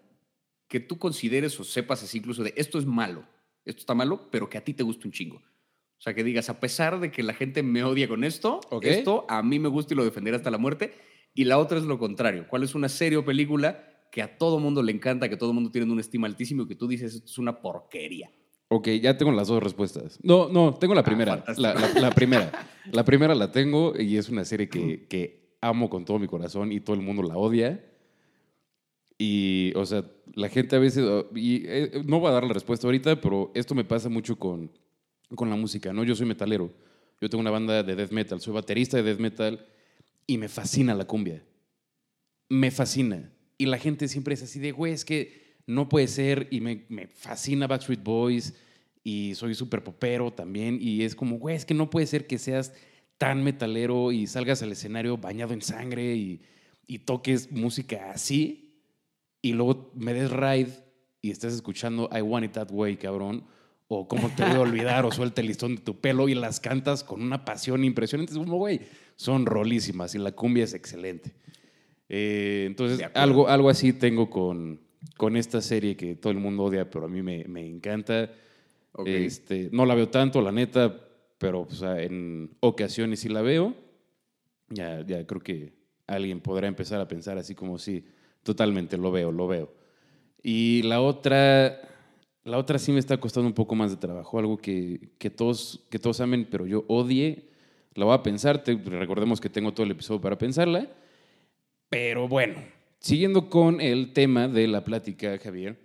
[0.67, 3.25] que tú consideres o sepas así incluso de esto es malo,
[3.65, 5.37] esto está malo, pero que a ti te gusta un chingo?
[5.37, 9.25] O sea, que digas, a pesar de que la gente me odia con esto, esto
[9.29, 10.93] a mí me gusta y lo defenderé hasta la muerte.
[11.33, 12.47] Y la otra es lo contrario.
[12.49, 15.71] ¿Cuál es una serie o película que a todo mundo le encanta, que todo mundo
[15.71, 18.29] tiene una estima altísimo y que tú dices esto es una porquería.
[18.67, 20.19] Ok, ya tengo las dos respuestas.
[20.21, 21.43] No, no, tengo la ah, primera.
[21.57, 22.51] la, primera.
[22.91, 26.71] La primera la tengo y es una serie que, que, amo con todo mi corazón
[26.71, 27.85] y todo el mundo la odia.
[29.17, 31.05] Y, o sea, la gente a veces.
[31.35, 34.71] Y, eh, no voy a dar la respuesta ahorita, pero esto me pasa mucho con,
[35.35, 36.03] con la música, ¿no?
[36.03, 36.71] Yo soy metalero.
[37.19, 38.41] Yo tengo una banda de death metal.
[38.41, 39.65] Soy baterista de death metal
[40.25, 41.43] y me fascina la cumbia.
[42.49, 43.31] Me fascina.
[43.61, 46.47] Y la gente siempre es así de, güey, es que no puede ser.
[46.49, 48.55] Y me, me fascina Backstreet Boys.
[49.03, 50.79] Y soy súper popero también.
[50.81, 52.73] Y es como, güey, es que no puede ser que seas
[53.19, 56.41] tan metalero y salgas al escenario bañado en sangre y,
[56.87, 58.81] y toques música así.
[59.43, 60.71] Y luego me des ride
[61.21, 63.45] y estés escuchando I Want It That Way, cabrón.
[63.89, 66.59] O cómo te voy a olvidar, o suelta el listón de tu pelo y las
[66.59, 68.33] cantas con una pasión impresionante.
[68.33, 68.81] Es como, güey,
[69.17, 71.35] son rolísimas y la cumbia es excelente.
[72.13, 74.81] Eh, entonces, algo, algo así tengo con,
[75.15, 78.29] con esta serie que todo el mundo odia, pero a mí me, me encanta.
[79.05, 80.93] Este, no la veo tanto, la neta,
[81.37, 83.73] pero en ocasiones sí la veo.
[84.67, 85.71] Ya, ya creo que
[86.05, 88.03] alguien podrá empezar a pensar así como sí,
[88.43, 89.73] totalmente lo veo, lo veo.
[90.43, 91.79] Y la otra,
[92.43, 95.87] la otra sí me está costando un poco más de trabajo, algo que, que todos,
[95.89, 97.47] que todos amen, pero yo odie.
[97.93, 100.89] La voy a pensar, recordemos que tengo todo el episodio para pensarla.
[101.91, 102.55] Pero bueno,
[103.01, 105.77] siguiendo con el tema de la plática, Javier.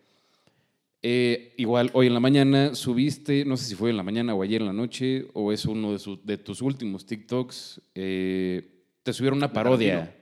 [1.03, 4.41] Eh, igual hoy en la mañana subiste, no sé si fue en la mañana o
[4.41, 9.39] ayer en la noche, o es uno de, de tus últimos TikToks, eh, te subieron
[9.39, 10.15] una parodia.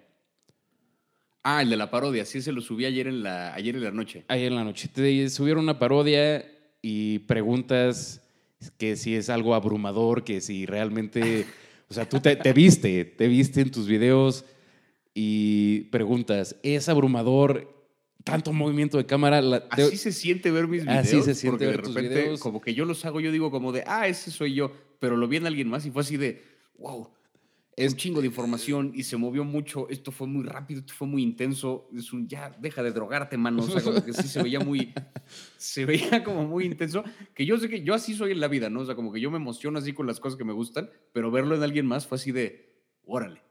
[1.43, 3.91] Ah, el de la parodia, sí, se lo subí ayer en la, ayer en la
[3.91, 4.25] noche.
[4.29, 4.89] Ayer en la noche.
[4.89, 8.23] Te subieron una parodia y preguntas
[8.79, 11.45] que si es algo abrumador, que si realmente,
[11.91, 14.47] o sea, tú te, te viste, te viste en tus videos
[15.15, 17.73] y preguntas, ¿es abrumador
[18.25, 19.41] tanto movimiento de cámara?
[19.71, 21.07] así se siente ver mis videos.
[21.07, 23.85] Así se siente ver de repente, como que yo los hago, yo digo como de,
[23.87, 26.43] ah, ese soy yo, pero lo vi en alguien más y fue así de,
[26.79, 27.09] wow,
[27.77, 31.07] es un chingo de información y se movió mucho, esto fue muy rápido, esto fue
[31.07, 34.43] muy intenso, es un, ya, deja de drogarte, mano, o sea, como que sí se
[34.43, 34.93] veía muy,
[35.57, 38.71] se veía como muy intenso, que yo sé que yo así soy en la vida,
[38.71, 38.81] ¿no?
[38.81, 41.31] O sea, como que yo me emociono así con las cosas que me gustan, pero
[41.31, 42.73] verlo en alguien más fue así de,
[43.05, 43.43] órale,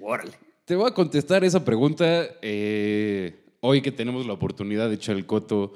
[0.00, 0.49] órale.
[0.70, 5.26] Te voy a contestar esa pregunta eh, hoy que tenemos la oportunidad de echar el
[5.26, 5.72] coto.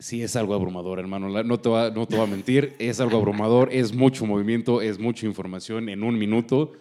[0.00, 1.28] Sí, es algo abrumador, hermano.
[1.44, 2.74] No te, va, no te voy a mentir.
[2.80, 3.68] Es algo abrumador.
[3.70, 6.72] Es mucho movimiento, es mucha información en un minuto.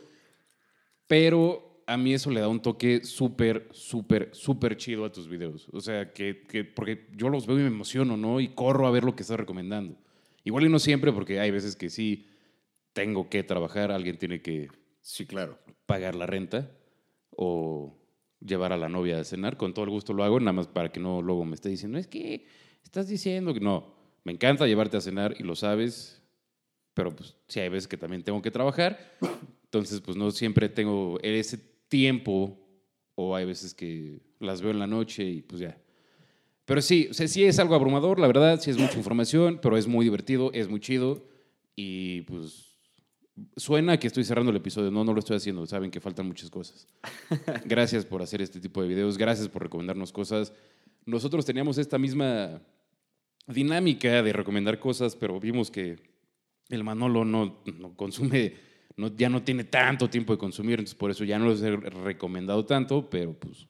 [1.06, 5.68] Pero a mí eso le da un toque súper, súper, súper chido a tus videos.
[5.74, 8.40] O sea, que, que- porque yo los veo y me emociono, ¿no?
[8.40, 9.96] Y corro a ver lo que estás recomendando.
[10.44, 12.26] Igual y no siempre, porque hay veces que sí
[12.94, 14.70] tengo que trabajar, alguien tiene que
[15.02, 15.60] Sí, claro.
[15.86, 16.72] pagar la renta
[17.38, 17.98] o
[18.42, 19.56] llevar a la novia a cenar.
[19.56, 21.98] Con todo el gusto lo hago, nada más para que no luego me esté diciendo,
[21.98, 22.46] es que
[22.84, 23.96] estás diciendo que no.
[24.26, 26.22] Me encanta llevarte a cenar y lo sabes,
[26.94, 29.00] pero pues sí hay veces que también tengo que trabajar.
[29.64, 32.58] Entonces, pues no siempre tengo ese tiempo
[33.16, 35.78] o hay veces que las veo en la noche y pues ya.
[36.66, 39.78] Pero sí, o sea, sí es algo abrumador, la verdad, sí es mucha información, pero
[39.78, 41.26] es muy divertido, es muy chido
[41.76, 42.67] y pues
[43.56, 44.92] Suena que estoy cerrando el episodio.
[44.92, 45.66] No, no lo estoy haciendo.
[45.66, 46.88] Saben que faltan muchas cosas.
[47.66, 49.18] Gracias por hacer este tipo de videos.
[49.18, 50.54] Gracias por recomendarnos cosas.
[51.06, 52.62] Nosotros teníamos esta misma
[53.48, 55.98] dinámica de recomendar cosas, pero vimos que
[56.70, 58.56] el Manolo no, no consume,
[58.98, 61.76] no, ya no tiene tanto tiempo de consumir, entonces por eso ya no los he
[61.76, 63.68] recomendado tanto, pero pues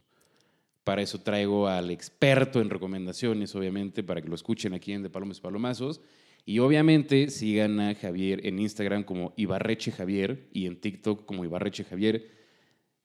[0.83, 5.09] para eso traigo al experto en recomendaciones, obviamente, para que lo escuchen aquí en De
[5.09, 6.01] Palomes Palomazos.
[6.49, 11.83] Y obviamente sigan a Javier en Instagram como Ibarreche Javier y en TikTok como Ibarreche
[11.83, 12.31] Javier.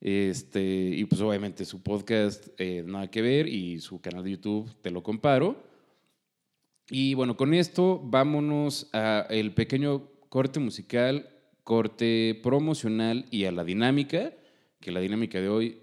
[0.01, 4.73] Este, y pues obviamente su podcast eh, Nada que ver y su canal de YouTube
[4.81, 5.61] Te lo comparo.
[6.89, 11.29] Y bueno, con esto vámonos a el pequeño corte musical,
[11.65, 14.33] corte promocional y a la dinámica,
[14.79, 15.83] que la dinámica de hoy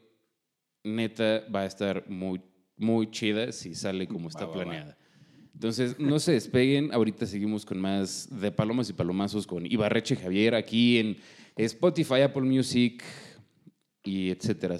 [0.86, 2.39] neta va a estar muy,
[2.78, 4.98] muy chida si sale como está Va, va, va.
[5.60, 6.93] Entonces, no se despeguen.
[6.93, 11.17] Ahorita seguimos con más de Palomas y Palomazos con Ibarreche Javier aquí en
[11.58, 13.04] Spotify, Apple Music
[14.06, 14.78] y etcétera.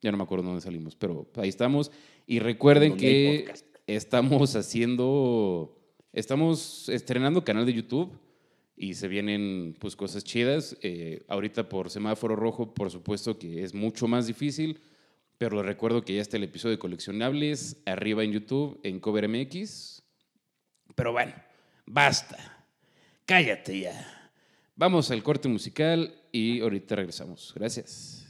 [0.00, 1.90] Ya no me acuerdo dónde salimos, pero ahí estamos.
[2.24, 3.52] Y recuerden que
[3.88, 5.76] estamos haciendo,
[6.12, 8.16] estamos estrenando canal de YouTube
[8.76, 10.76] y se vienen pues cosas chidas.
[10.82, 14.78] Eh, ahorita por semáforo rojo, por supuesto que es mucho más difícil,
[15.38, 19.28] pero les recuerdo que ya está el episodio de coleccionables arriba en YouTube, en Cover
[19.28, 20.02] MX.
[20.94, 21.34] Pero bueno,
[21.84, 22.66] basta.
[23.26, 24.32] Cállate ya.
[24.76, 27.52] Vamos al corte musical y ahorita regresamos.
[27.54, 28.25] Gracias.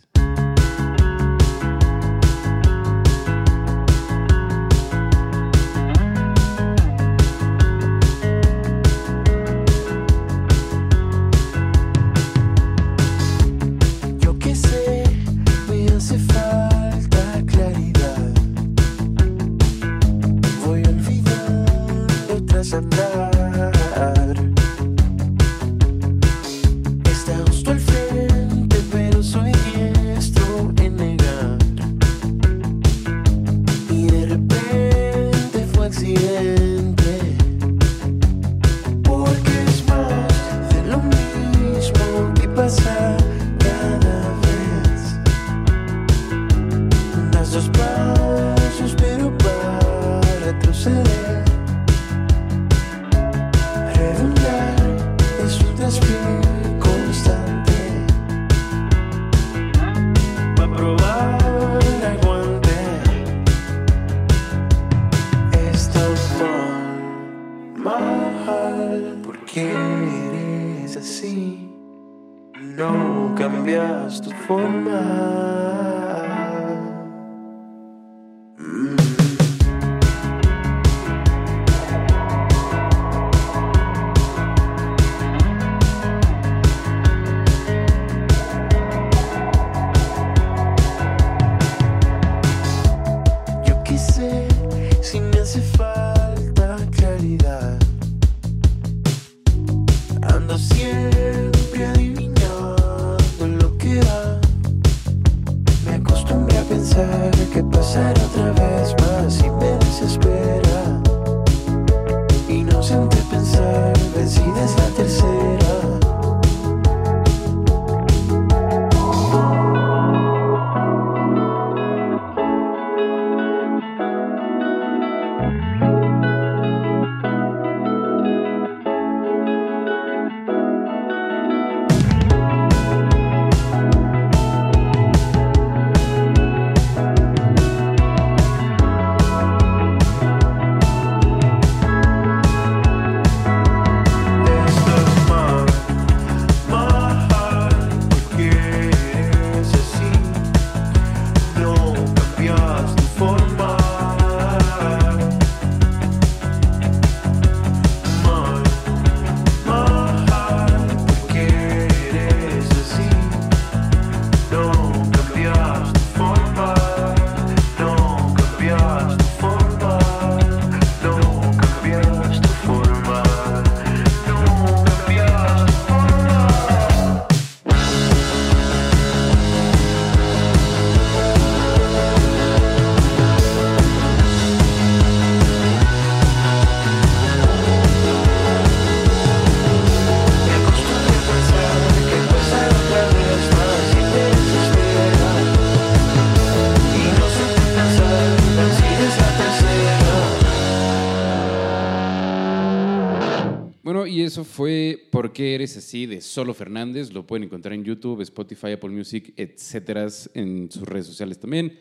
[204.57, 206.07] Fue ¿Por qué eres así?
[206.07, 207.13] de Solo Fernández.
[207.13, 211.79] Lo pueden encontrar en YouTube, Spotify, Apple Music, etcétera, en sus redes sociales también.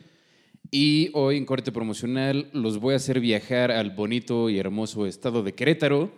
[0.71, 5.41] Y hoy en corte promocional los voy a hacer viajar al bonito y hermoso estado
[5.41, 6.11] de Querétaro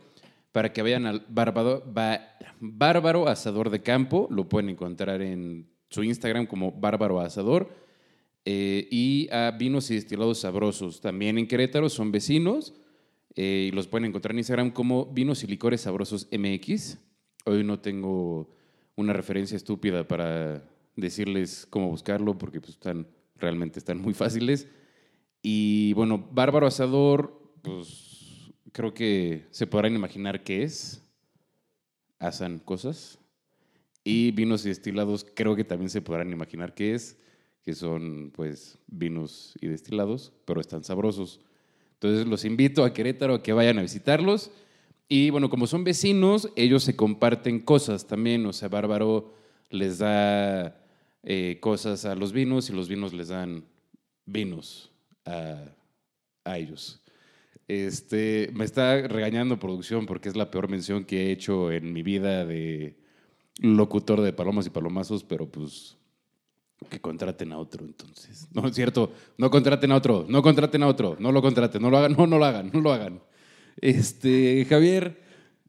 [0.51, 4.27] para que vayan al Bárbaro, Ba- Bárbaro Asador de Campo.
[4.31, 7.69] Lo pueden encontrar en su Instagram como Bárbaro Asador.
[8.45, 11.01] Eh, y a Vinos y Destilados Sabrosos.
[11.01, 12.73] También en Querétaro son vecinos.
[13.37, 16.97] Eh, y los pueden encontrar en Instagram como Vinos y Licores Sabrosos MX.
[17.45, 18.49] Hoy no tengo
[18.95, 24.67] una referencia estúpida para decirles cómo buscarlo porque pues, están, realmente están muy fáciles.
[25.43, 31.07] Y bueno, Bárbaro Asador, pues creo que se podrán imaginar qué es.
[32.17, 33.19] Asan cosas.
[34.03, 37.19] Y vinos y destilados, creo que también se podrán imaginar qué es,
[37.61, 41.41] que son pues vinos y destilados, pero están sabrosos.
[41.99, 44.51] Entonces los invito a Querétaro a que vayan a visitarlos.
[45.09, 48.45] Y bueno, como son vecinos, ellos se comparten cosas también.
[48.45, 49.33] O sea, Bárbaro
[49.69, 50.79] les da
[51.23, 53.65] eh, cosas a los vinos y los vinos les dan
[54.25, 54.91] vinos
[55.25, 55.63] a,
[56.43, 57.01] a ellos.
[57.67, 62.03] Este, me está regañando producción porque es la peor mención que he hecho en mi
[62.03, 62.95] vida de
[63.59, 65.96] locutor de palomas y palomazos, pero pues
[66.89, 68.47] que contraten a otro entonces.
[68.53, 71.89] No es cierto, no contraten a otro, no contraten a otro, no lo contraten, no
[71.89, 73.21] lo hagan, no, no lo hagan, no lo hagan.
[73.81, 75.21] Este, Javier,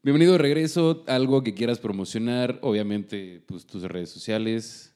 [0.03, 4.95] bienvenido de regreso, algo que quieras promocionar, obviamente pues tus redes sociales.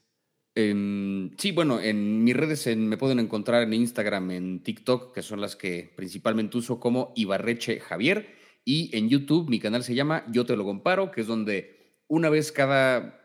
[0.55, 5.55] Sí, bueno, en mis redes me pueden encontrar en Instagram, en TikTok, que son las
[5.55, 8.35] que principalmente uso como Ibarreche Javier.
[8.63, 12.29] Y en YouTube mi canal se llama Yo Te Lo Comparo, que es donde una
[12.29, 13.22] vez cada,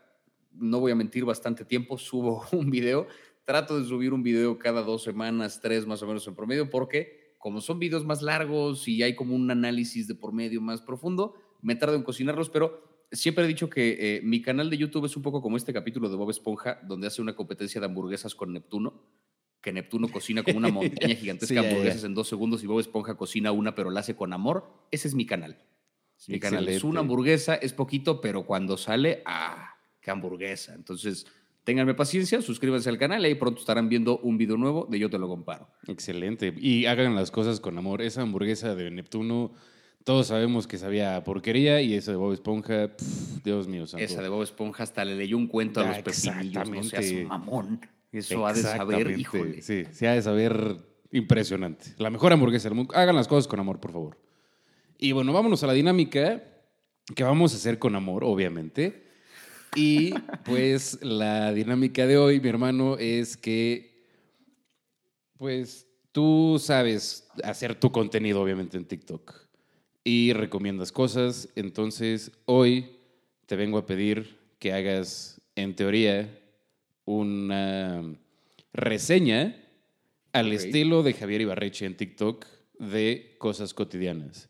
[0.59, 3.07] no voy a mentir, bastante tiempo subo un video.
[3.45, 7.33] Trato de subir un video cada dos semanas, tres más o menos en promedio, porque
[7.39, 11.35] como son videos más largos y hay como un análisis de por medio más profundo,
[11.61, 15.15] me tardo en cocinarlos, pero siempre he dicho que eh, mi canal de YouTube es
[15.17, 18.53] un poco como este capítulo de Bob Esponja, donde hace una competencia de hamburguesas con
[18.53, 19.01] Neptuno,
[19.61, 21.69] que Neptuno cocina como una montaña gigantesca Sí, de ya, ya.
[21.69, 24.69] hamburguesas en dos segundos y Bob Esponja cocina una, pero la hace con amor.
[24.91, 25.57] Ese es mi canal.
[26.27, 29.68] Mi canal es una hamburguesa, es poquito, pero cuando sale, ¡ah!
[30.09, 30.73] ¡Qué hamburguesa!
[30.73, 31.27] Entonces,
[31.63, 35.07] ténganme paciencia, suscríbanse al canal y ahí pronto estarán viendo un video nuevo de Yo
[35.07, 35.69] Te Lo Comparo.
[35.85, 36.51] Excelente.
[36.57, 38.01] Y hagan las cosas con amor.
[38.01, 39.51] Esa hamburguesa de Neptuno,
[40.03, 42.89] todos sabemos que sabía a porquería y esa de Bob Esponja,
[43.43, 44.03] Dios mío santo.
[44.03, 46.69] Esa de Bob Esponja hasta le leyó un cuento a Ah, los pepinillos.
[46.71, 47.81] No seas mamón.
[48.11, 49.61] Eso ha de saber, híjole.
[49.61, 50.77] Sí, sí ha de saber
[51.11, 51.93] impresionante.
[51.99, 52.95] La mejor hamburguesa del mundo.
[52.95, 54.17] Hagan las cosas con amor, por favor.
[54.97, 56.43] Y bueno, vámonos a la dinámica
[57.15, 59.07] que vamos a hacer con amor, obviamente.
[59.75, 60.13] Y
[60.45, 63.89] pues la dinámica de hoy, mi hermano, es que
[65.37, 69.33] pues tú sabes hacer tu contenido, obviamente, en TikTok.
[70.03, 71.49] Y recomiendas cosas.
[71.55, 72.97] Entonces, hoy
[73.45, 76.29] te vengo a pedir que hagas, en teoría,
[77.05, 78.03] una
[78.73, 79.55] reseña
[80.33, 82.45] al estilo de Javier Ibarreche en TikTok
[82.77, 84.49] de cosas cotidianas.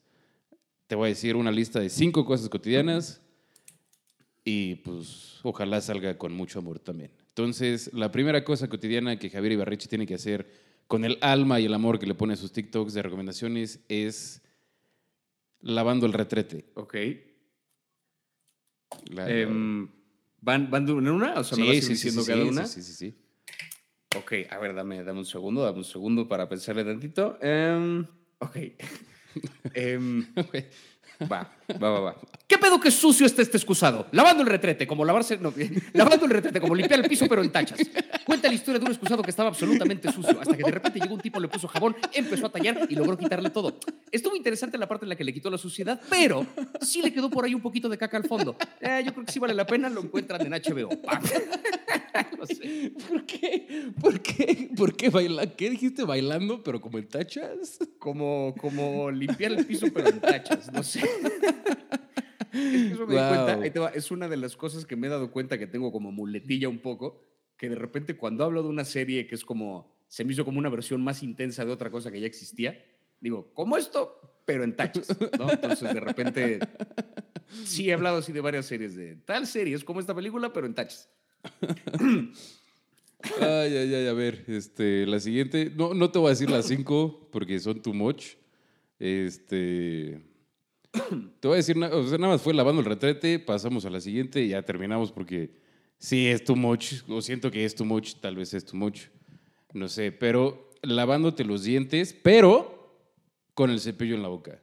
[0.87, 3.21] Te voy a decir una lista de cinco cosas cotidianas
[4.43, 7.11] y pues ojalá salga con mucho amor también.
[7.29, 10.49] Entonces, la primera cosa cotidiana que Javier Ibarreche tiene que hacer
[10.87, 14.41] con el alma y el amor que le pone a sus TikToks de recomendaciones es
[15.61, 16.65] lavando el retrete.
[16.73, 16.95] Ok.
[19.11, 19.87] La- Em,
[20.41, 21.33] ¿van, ¿Van de una en una?
[21.39, 22.65] O sea, ¿me vas ir diciendo cada una?
[22.65, 23.15] Sí, sí, sí.
[24.15, 27.37] Ok, a ver, dame, dame un segundo, dame un segundo para pensarle tantito.
[27.41, 28.05] Em,
[28.39, 28.57] ok.
[29.75, 30.59] Em, sí.
[31.21, 31.49] Va,
[31.81, 32.15] va, va, va.
[32.47, 34.07] ¿Qué pedo que sucio está este excusado?
[34.11, 35.37] Lavando el retrete, como lavarse.
[35.37, 35.53] No,
[35.93, 37.79] lavando el retrete, como limpiar el piso, pero en tachas.
[38.25, 41.13] Cuenta la historia de un excusado que estaba absolutamente sucio, hasta que de repente llegó
[41.13, 43.77] un tipo, le puso jabón, empezó a tallar y logró quitarle todo.
[44.11, 46.45] Estuvo interesante la parte en la que le quitó la suciedad, pero
[46.81, 48.55] sí le quedó por ahí un poquito de caca al fondo.
[48.81, 50.89] Eh, yo creo que sí vale la pena, lo encuentran en HBO.
[51.01, 51.21] ¡Pam!
[52.39, 52.93] No sé.
[53.09, 53.91] ¿Por qué?
[53.99, 54.69] ¿Por qué?
[54.75, 55.55] ¿Por qué baila?
[55.55, 57.79] ¿Qué dijiste bailando, pero como en tachas?
[57.99, 61.01] como, como limpiar el piso, pero en tachas, no sé.
[62.51, 63.27] Es que eso me di Wow.
[63.29, 65.67] cuenta, ahí te va, es una de las cosas que me he dado cuenta que
[65.67, 67.23] tengo como muletilla un poco,
[67.57, 70.57] que de repente cuando hablo de una serie que es como, se me hizo como
[70.59, 72.83] una versión más intensa de otra cosa que ya existía,
[73.19, 75.51] digo, como esto, pero en tachas, ¿no?
[75.51, 76.59] Entonces de repente,
[77.63, 80.65] sí he hablado así de varias series, de tal serie, es como esta película, pero
[80.65, 81.09] en tachas.
[83.41, 86.67] Ay, ay, ay, a ver, este, la siguiente, no, no te voy a decir las
[86.67, 88.35] cinco porque son too much.
[88.97, 90.21] Este,
[91.39, 94.41] te voy a decir, o nada más fue lavando el retrete, pasamos a la siguiente
[94.41, 95.51] y ya terminamos porque
[95.97, 99.07] sí es too much, o siento que es too much, tal vez es too much,
[99.73, 103.03] no sé, pero lavándote los dientes, pero
[103.53, 104.61] con el cepillo en la boca.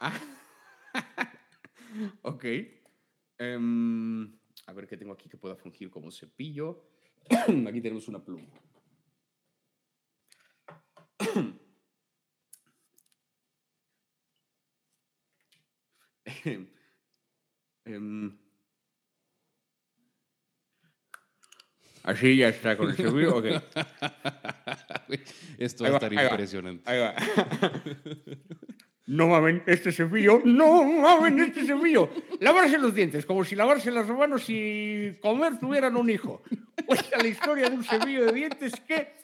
[2.22, 2.44] Ok.
[3.38, 4.37] Em,
[4.68, 6.84] a ver qué tengo aquí que pueda fungir como cepillo.
[7.66, 8.46] aquí tenemos una pluma.
[17.84, 18.36] Em,
[22.02, 23.38] así ya está con el cepillo.
[23.38, 23.46] Ok.
[25.58, 26.24] Esto va a estar va.
[26.24, 26.82] impresionante.
[26.84, 27.14] Ahí va.
[29.08, 32.10] No mamen este cepillo, no mamen este cepillo.
[32.40, 36.42] Lavarse los dientes, como si lavarse las manos y comer tuvieran un hijo.
[36.84, 39.14] Cuenta la historia de un cepillo de dientes que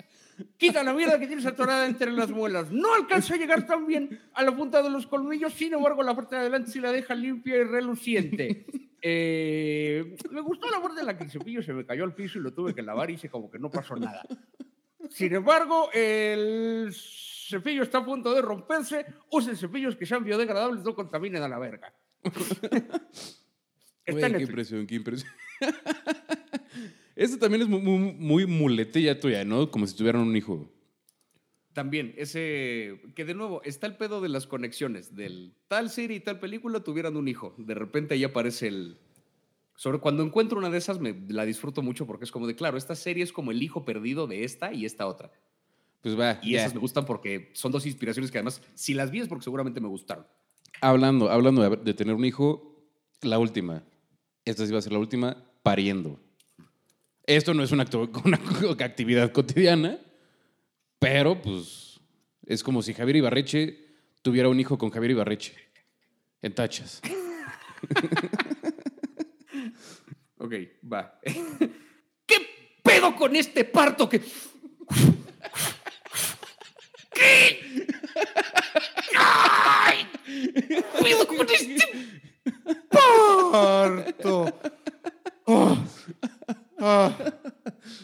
[0.56, 2.72] quita la mierda que tienes atorada entre las muelas.
[2.72, 6.16] No alcanza a llegar tan bien a la punta de los colmillos, sin embargo, la
[6.16, 8.64] parte de adelante sí la deja limpia y reluciente.
[9.06, 12.38] Eh, me gustó la parte en la que el cepillo se me cayó al piso
[12.38, 14.22] y lo tuve que lavar y hice como que no pasó nada.
[15.10, 16.90] Sin embargo, el
[17.48, 19.06] cepillo está a punto de romperse.
[19.30, 21.94] Usen cepillos que sean biodegradables, no contaminen a la verga.
[24.06, 25.32] En qué impresión, qué impresión.
[27.16, 29.70] Este también es mu- mu- muy, muletilla tuya, ¿no?
[29.70, 30.68] Como si tuvieran un hijo.
[31.72, 33.00] También, ese.
[33.14, 35.14] Que de nuevo, está el pedo de las conexiones.
[35.14, 37.54] Del tal serie y tal película tuvieran un hijo.
[37.56, 38.98] De repente ahí aparece el.
[39.76, 42.76] Sobre cuando encuentro una de esas, me la disfruto mucho porque es como de, claro,
[42.76, 45.30] esta serie es como el hijo perdido de esta y esta otra.
[46.04, 49.20] Pues va, Y esas me gustan porque son dos inspiraciones que además, si las vi
[49.20, 50.26] es porque seguramente me gustaron.
[50.82, 52.86] Hablando, hablando de, tener un hijo,
[53.22, 53.82] la última.
[54.44, 56.20] Esta sí va a ser la última, pariendo.
[57.24, 57.86] Esto no es una,
[58.24, 58.36] una
[58.84, 59.98] actividad cotidiana,
[60.98, 61.98] pero pues
[62.44, 63.78] es como si Javier Ibarreche
[64.20, 65.54] tuviera un hijo con Javier Ibarreche.
[66.42, 67.00] En tachas.
[70.44, 70.52] Ok,
[70.92, 71.18] va.
[72.26, 72.36] ¿Qué
[72.82, 74.20] pedo con este parto que...
[77.24, 77.86] ¿Qué?
[79.16, 80.06] ¡Ay!
[80.24, 82.18] ¿Qué pedo con este
[82.90, 84.60] parto?
[85.46, 85.84] Ah,
[86.80, 87.16] ah,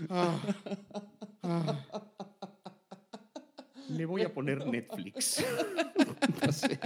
[0.08, 0.40] ah,
[1.42, 1.86] ah.
[3.88, 5.44] Le voy a poner Netflix.
[6.46, 6.78] No sé.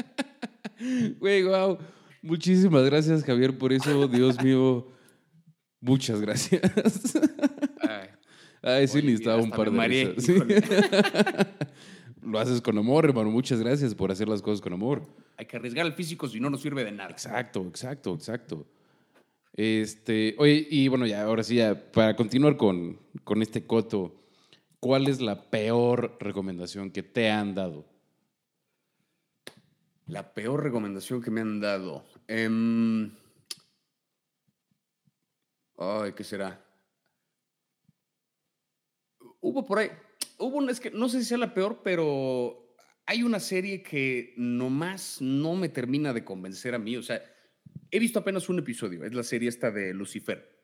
[1.18, 1.78] Güey, wow.
[2.22, 4.09] Muchísimas gracias, Javier, por eso.
[4.09, 4.89] Dios mío.
[5.80, 6.62] Muchas gracias.
[7.82, 8.09] Ay,
[8.62, 10.24] Ay, sí, necesitaba un par de risas.
[10.24, 10.35] Sí.
[12.35, 13.30] Lo haces con amor, hermano.
[13.30, 15.07] Muchas gracias por hacer las cosas con amor.
[15.37, 17.11] hay que arriesgar el físico si no nos sirve de nada.
[17.11, 18.66] Exacto, exacto, exacto.
[19.53, 24.20] Este, oye, y bueno, ya, ahora sí, ya, para continuar con, con este coto,
[24.80, 27.85] ¿cuál es la peor recomendación que te han dado?
[30.09, 32.05] La peor recomendación que me han dado.
[32.26, 33.12] Em,
[35.78, 36.61] Ay, ¿qué será?
[39.41, 39.91] Hubo por ahí.
[40.39, 42.76] Hubo una, es que no sé si sea la peor, pero
[43.07, 46.97] hay una serie que nomás no me termina de convencer a mí.
[46.97, 47.22] O sea,
[47.91, 49.05] he visto apenas un episodio.
[49.05, 50.55] Es la serie esta de Lucifer.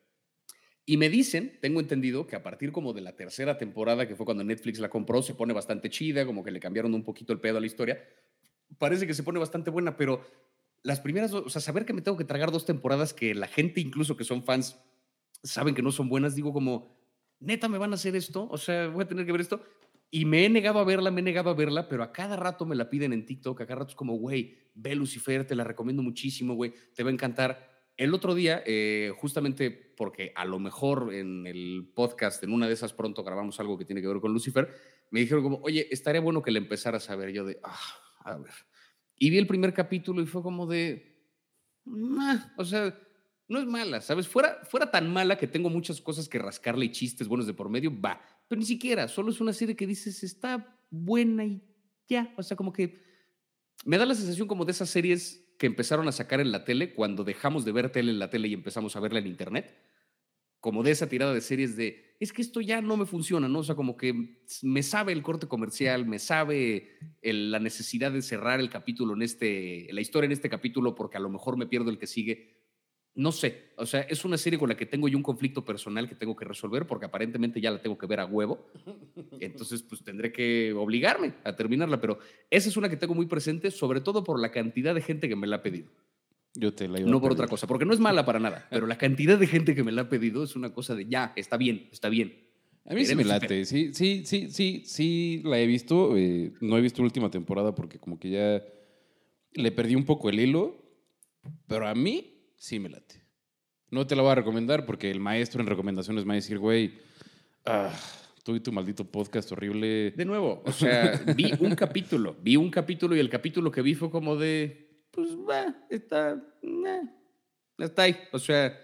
[0.85, 4.25] Y me dicen, tengo entendido, que a partir como de la tercera temporada, que fue
[4.25, 7.39] cuando Netflix la compró, se pone bastante chida, como que le cambiaron un poquito el
[7.39, 8.03] pedo a la historia.
[8.77, 10.25] Parece que se pone bastante buena, pero
[10.83, 13.79] las primeras, o sea, saber que me tengo que tragar dos temporadas que la gente,
[13.79, 14.79] incluso que son fans,
[15.43, 17.00] saben que no son buenas, digo como,
[17.41, 18.47] neta, ¿me van a hacer esto?
[18.49, 19.61] O sea, voy a tener que ver esto.
[20.09, 22.65] Y me he negado a verla, me he negado a verla, pero a cada rato
[22.65, 25.63] me la piden en TikTok, a cada rato es como, güey, ve Lucifer, te la
[25.63, 27.69] recomiendo muchísimo, güey, te va a encantar.
[27.95, 32.73] El otro día, eh, justamente porque a lo mejor en el podcast, en una de
[32.73, 34.69] esas pronto grabamos algo que tiene que ver con Lucifer,
[35.11, 37.31] me dijeron como, oye, estaría bueno que la empezaras a ver.
[37.31, 37.79] Yo de, ah,
[38.25, 38.53] a ver.
[39.15, 41.29] Y vi el primer capítulo y fue como de,
[41.85, 42.97] "Nah", o sea,
[43.51, 44.27] no es mala, ¿sabes?
[44.27, 47.69] Fuera, fuera tan mala que tengo muchas cosas que rascarle y chistes buenos de por
[47.69, 48.21] medio, va.
[48.47, 51.61] Pero ni siquiera, solo es una serie que dices, está buena y
[52.07, 52.33] ya.
[52.37, 53.03] O sea, como que
[53.83, 56.93] me da la sensación como de esas series que empezaron a sacar en la tele
[56.93, 59.77] cuando dejamos de ver tele en la tele y empezamos a verla en internet.
[60.61, 63.59] Como de esa tirada de series de, es que esto ya no me funciona, ¿no?
[63.59, 68.61] O sea, como que me sabe el corte comercial, me sabe la necesidad de cerrar
[68.61, 71.89] el capítulo en este, la historia en este capítulo porque a lo mejor me pierdo
[71.89, 72.60] el que sigue.
[73.13, 76.07] No sé, o sea, es una serie con la que tengo yo un conflicto personal
[76.07, 78.67] que tengo que resolver porque aparentemente ya la tengo que ver a huevo.
[79.41, 83.69] Entonces, pues tendré que obligarme a terminarla, pero esa es una que tengo muy presente,
[83.69, 85.89] sobre todo por la cantidad de gente que me la ha pedido.
[86.53, 88.67] Yo te la iba a No por otra cosa, porque no es mala para nada,
[88.69, 91.33] pero la cantidad de gente que me la ha pedido es una cosa de ya,
[91.35, 92.47] está bien, está bien.
[92.85, 96.17] A mí sí me late, sí, sí, sí, sí, sí la he visto.
[96.17, 98.63] eh, no he visto la última temporada porque como que ya
[99.53, 100.81] le perdí un poco el hilo,
[101.67, 102.30] pero a mí
[102.61, 103.23] sí me late.
[103.89, 106.59] No te la voy a recomendar porque el maestro en recomendaciones me va a decir,
[106.59, 106.99] güey,
[107.65, 107.91] ah,
[108.43, 110.11] tú y tu maldito podcast horrible.
[110.11, 113.95] De nuevo, o sea, vi un capítulo, vi un capítulo y el capítulo que vi
[113.95, 117.01] fue como de, pues va, está, eh,
[117.79, 118.15] está ahí.
[118.31, 118.79] O sea,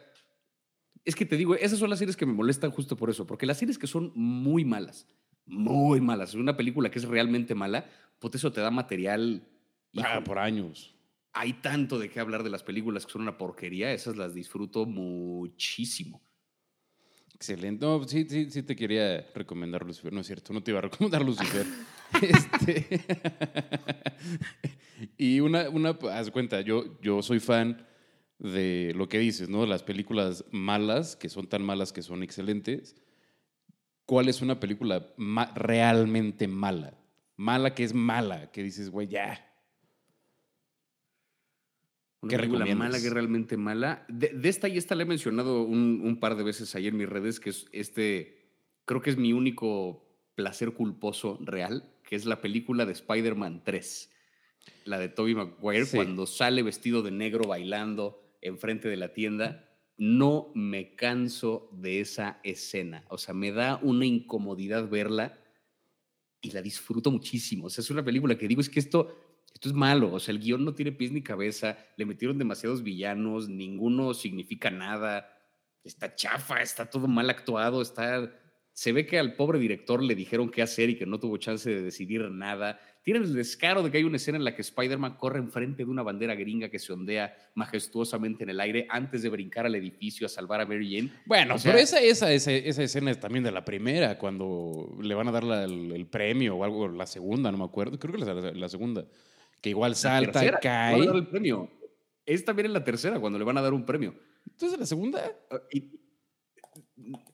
[1.05, 3.45] es que te digo, esas son las series que me molestan justo por eso, porque
[3.45, 5.07] las series que son muy malas,
[5.45, 7.85] muy malas, una película que es realmente mala,
[8.17, 9.47] pues eso te da material.
[9.97, 10.96] Ah, por años.
[11.37, 14.85] Hay tanto de qué hablar de las películas que son una porquería, esas las disfruto
[14.85, 16.21] muchísimo.
[17.35, 17.85] Excelente.
[17.85, 20.11] No, sí, sí, sí te quería recomendar Lucifer.
[20.11, 21.67] No es cierto, no te iba a recomendar Lucifer.
[22.21, 23.05] este...
[25.17, 27.85] y una, una, haz cuenta, yo, yo soy fan
[28.39, 29.67] de lo que dices, ¿no?
[29.67, 32.95] Las películas malas, que son tan malas que son excelentes.
[34.07, 36.97] ¿Cuál es una película ma- realmente mala?
[37.35, 39.46] Mala que es mala, que dices, güey, ya.
[42.21, 44.05] Una ¿Qué película mala que realmente mala.
[44.09, 46.97] De, de esta y esta la he mencionado un, un par de veces ayer en
[46.97, 48.49] mis redes, que es este,
[48.85, 50.03] creo que es mi único
[50.35, 54.11] placer culposo real, que es la película de Spider-Man 3.
[54.85, 55.95] La de Tobey Maguire, Sí.
[55.97, 59.63] cuando sale vestido de negro bailando enfrente de la tienda.
[59.97, 63.03] No me canso de esa escena.
[63.09, 65.39] O sea, me da una incomodidad verla
[66.41, 67.65] y la disfruto muchísimo.
[67.65, 69.15] O sea, es una película que digo, es que esto,
[69.57, 70.13] esto es malo.
[70.13, 74.69] O sea, el guion no tiene pies ni cabeza, le metieron demasiados villanos, ninguno significa
[74.69, 75.27] nada,
[75.83, 78.31] está chafa, está todo mal actuado, está...
[78.73, 81.67] Se ve que al pobre director le dijeron qué hacer y que no tuvo chance
[81.67, 82.79] de decidir nada.
[83.03, 85.89] Tienen el descaro de que hay una escena en la que Spider-Man corre enfrente de
[85.89, 90.27] una bandera gringa que se ondea majestuosamente en el aire antes de brincar al edificio
[90.27, 91.11] a salvar a Mary Jane.
[91.25, 94.95] Bueno, O sea- pero esa, esa, esa, esa escena es también de la primera, cuando
[95.01, 97.97] le van a dar la- el, el premio o algo, la segunda, no me acuerdo,
[97.97, 99.07] creo que la, la segunda,
[99.61, 100.59] que igual salta, Tercera, van a
[100.97, 101.05] cae.
[101.05, 101.69] dar el premio.
[102.25, 104.15] Es también en la tercera cuando le van a dar un premio.
[104.49, 105.99] Entonces la segunda, Ah, y-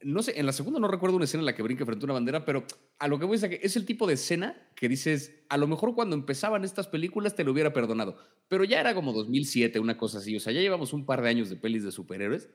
[0.02, 2.08] no sé, en la segunda no recuerdo una escena en la que brinca frente a
[2.08, 2.66] una bandera, pero
[3.00, 5.58] a lo que voy es a que es el tipo de escena que dices, a
[5.58, 8.18] lo mejor cuando empezaban estas películas te lo hubiera perdonado,
[8.48, 11.30] pero ya era como 2007, una cosa así, o sea, ya llevamos un par de
[11.30, 12.50] años de pelis de superhéroes,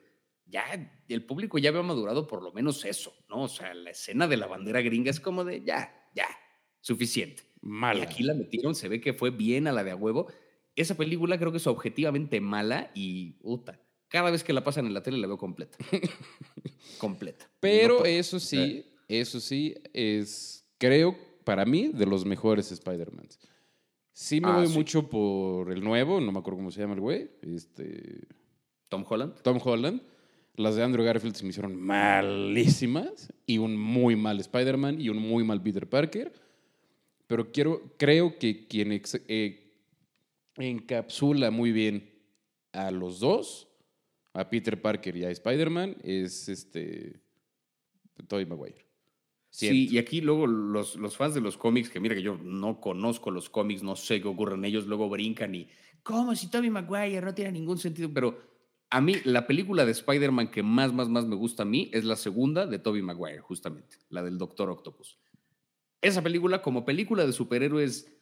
[0.47, 0.65] ya
[1.09, 3.43] el público ya había madurado por lo menos eso, ¿no?
[3.43, 6.27] O sea, la escena de la bandera gringa es como de, ya, ya,
[6.81, 7.43] suficiente.
[7.69, 8.05] Y mala.
[8.05, 10.27] aquí la metieron, se ve que fue bien a la de a huevo.
[10.77, 13.81] Esa película creo que es objetivamente mala y puta.
[14.09, 15.77] Cada vez que la pasan en la tele la veo completa.
[16.99, 17.49] completa.
[17.61, 23.27] Pero No eso sí, eso sí, es, creo, para mí, de los mejores Spider-Man.
[24.13, 24.75] Sí me Ah, voy sí.
[24.75, 28.27] mucho por el nuevo, no me acuerdo cómo se llama el güey, este,
[28.89, 29.41] Tom Holland.
[29.43, 30.01] Tom Holland.
[30.57, 35.19] Las de Andrew Garfield se me hicieron malísimas y un muy mal Spider-Man y un
[35.19, 36.33] muy mal Peter Parker.
[37.29, 39.77] Pero quiero, creo que quien ex- eh,
[40.57, 42.11] encapsula muy bien
[42.73, 43.69] a los dos,
[44.33, 47.21] a Peter Parker y a Spider-Man, es este
[48.27, 48.87] Tobey Maguire.
[49.51, 52.81] Sí, y aquí luego los, los fans de los cómics, que mira que yo no
[52.81, 55.69] conozco los cómics, no sé qué ocurre en ellos, luego brincan y,
[56.03, 58.11] ¿cómo si Tobey Maguire no tiene ningún sentido?
[58.13, 58.39] Pero
[58.91, 62.05] a mí, la película de Spider-Man que más, más, más me gusta a mí es
[62.05, 65.19] la segunda de Tobey Maguire, justamente, la del Doctor Octopus.
[66.01, 68.13] Esa película, como película de superhéroes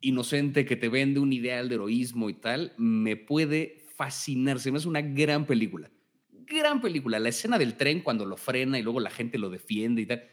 [0.00, 4.58] inocente que te vende un ideal de heroísmo y tal, me puede fascinar.
[4.58, 5.90] Se me hace una gran película.
[6.30, 7.18] Gran película.
[7.20, 10.24] La escena del tren cuando lo frena y luego la gente lo defiende y tal.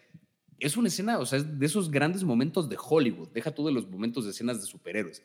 [0.60, 3.30] Es una escena, o sea, es de esos grandes momentos de Hollywood.
[3.30, 5.24] Deja tú de los momentos de escenas de superhéroes.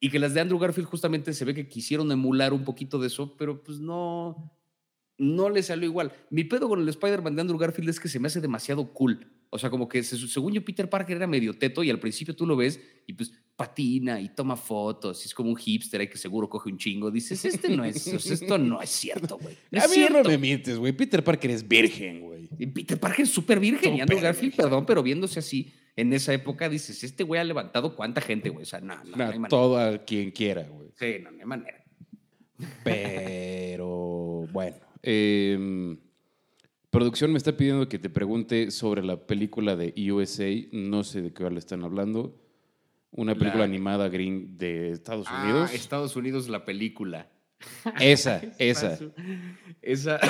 [0.00, 3.06] Y que las de Andrew Garfield justamente se ve que quisieron emular un poquito de
[3.06, 4.52] eso, pero pues no,
[5.16, 6.12] no le salió igual.
[6.28, 9.35] Mi pedo con el Spider-Man de Andrew Garfield es que se me hace demasiado cool.
[9.50, 12.34] O sea, como que se- según yo Peter Parker era medio teto y al principio
[12.34, 16.08] tú lo ves y pues patina y toma fotos y es como un hipster ahí
[16.08, 17.10] que seguro coge un chingo.
[17.10, 19.56] Dices, este no es, esto no es cierto, güey.
[19.70, 20.22] No a mí cierto.
[20.22, 20.92] no me mientes, güey.
[20.92, 22.48] Peter Parker es virgen, güey.
[22.74, 24.64] Peter Parker es súper virgen y Andrew Garfield, virgen.
[24.64, 28.64] perdón, pero viéndose así en esa época dices, este güey ha levantado cuánta gente, güey.
[28.64, 29.48] O sea, no, no, no hay manera.
[29.48, 30.88] todo a quien quiera, güey.
[30.98, 31.82] Sí, no, no hay manera.
[32.84, 34.76] Pero bueno.
[35.02, 35.96] em,
[36.98, 40.50] producción me está pidiendo que te pregunte sobre la película de USA.
[40.72, 42.42] No sé de qué le están hablando.
[43.10, 45.74] Una película La- animada green de Estados Ah, Unidos.
[45.74, 47.28] Estados Unidos, la película.
[48.00, 48.98] Esa, esa.
[49.82, 50.20] Esa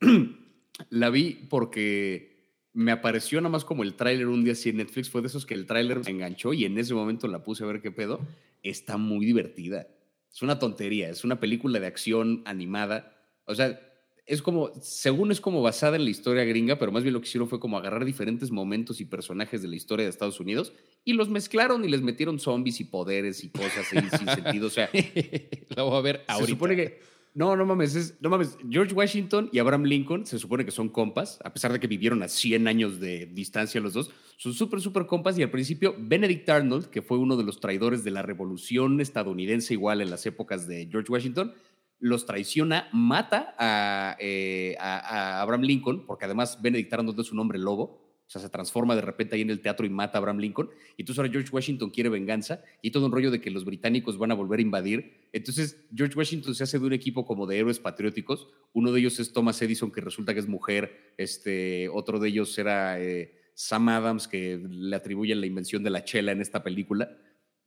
[0.90, 2.36] la vi porque
[2.72, 5.10] me apareció nada más como el tráiler un día así en Netflix.
[5.10, 7.66] Fue de esos que el tráiler me enganchó y en ese momento la puse a
[7.66, 8.20] ver qué pedo.
[8.62, 9.86] Está muy divertida.
[10.32, 11.08] Es una tontería.
[11.08, 13.16] Es una película de acción animada.
[13.46, 13.80] O sea,
[14.28, 17.26] es como, según es como basada en la historia gringa, pero más bien lo que
[17.28, 20.72] hicieron fue como agarrar diferentes momentos y personajes de la historia de Estados Unidos
[21.04, 24.66] y los mezclaron y les metieron zombies y poderes y cosas ahí sin sentido.
[24.66, 24.90] O sea,
[25.74, 26.50] la voy a ver se ahorita.
[26.50, 27.00] supone que
[27.34, 28.58] No, no mames, es, no mames.
[28.68, 32.22] George Washington y Abraham Lincoln se supone que son compas, a pesar de que vivieron
[32.22, 34.10] a 100 años de distancia los dos.
[34.36, 38.04] Son súper, súper compas y al principio Benedict Arnold, que fue uno de los traidores
[38.04, 41.52] de la revolución estadounidense igual en las épocas de George Washington,
[42.00, 47.58] los traiciona, mata a, eh, a- Abraham Lincoln, porque además Benedict Arnold es un hombre
[47.58, 50.36] lobo, o sea, se transforma de repente ahí en el teatro y mata a Abraham
[50.38, 50.68] Lincoln.
[50.98, 54.18] Y entonces ahora George Washington quiere venganza y todo un rollo de que los británicos
[54.18, 55.28] van a volver a invadir.
[55.32, 58.48] Entonces George Washington se hace de un equipo como de héroes patrióticos.
[58.74, 61.14] Uno de ellos es Thomas Edison, que resulta que es mujer.
[61.16, 66.04] Este, otro de ellos era eh, Sam Adams, que le atribuyen la invención de la
[66.04, 67.08] chela en esta película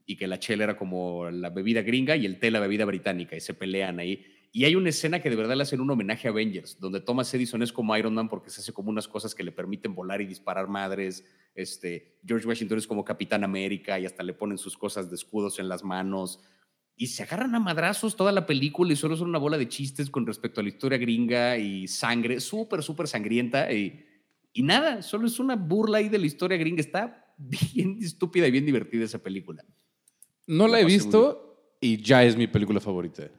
[0.05, 3.35] y que la chela era como la bebida gringa y el té la bebida británica
[3.35, 4.25] y se pelean ahí.
[4.53, 7.33] Y hay una escena que de verdad le hacen un homenaje a Avengers, donde Thomas
[7.33, 10.19] Edison es como Iron Man porque se hace como unas cosas que le permiten volar
[10.19, 11.23] y disparar madres.
[11.55, 15.57] Este, George Washington es como Capitán América y hasta le ponen sus cosas de escudos
[15.59, 16.41] en las manos.
[16.97, 20.09] Y se agarran a madrazos toda la película y solo son una bola de chistes
[20.09, 23.71] con respecto a la historia gringa y sangre, súper, súper sangrienta.
[23.71, 24.05] Y,
[24.51, 26.81] y nada, solo es una burla ahí de la historia gringa.
[26.81, 27.33] Está
[27.73, 29.63] bien estúpida y bien divertida esa película.
[30.47, 33.29] No la La he visto y ya es mi película favorita.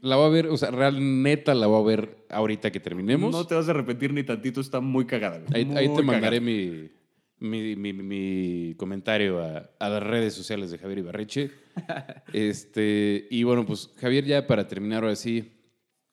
[0.00, 3.30] La voy a ver, o sea, real neta la voy a ver ahorita que terminemos.
[3.32, 5.42] No te vas a arrepentir ni tantito, está muy cagada.
[5.52, 6.90] ahí, ahí te mandaré mi,
[7.38, 11.50] mi, mi- mi comentario a, a las redes sociales de Javier Ibarreche.
[12.32, 15.52] este, y bueno, pues Javier, ya para terminar ahora sí,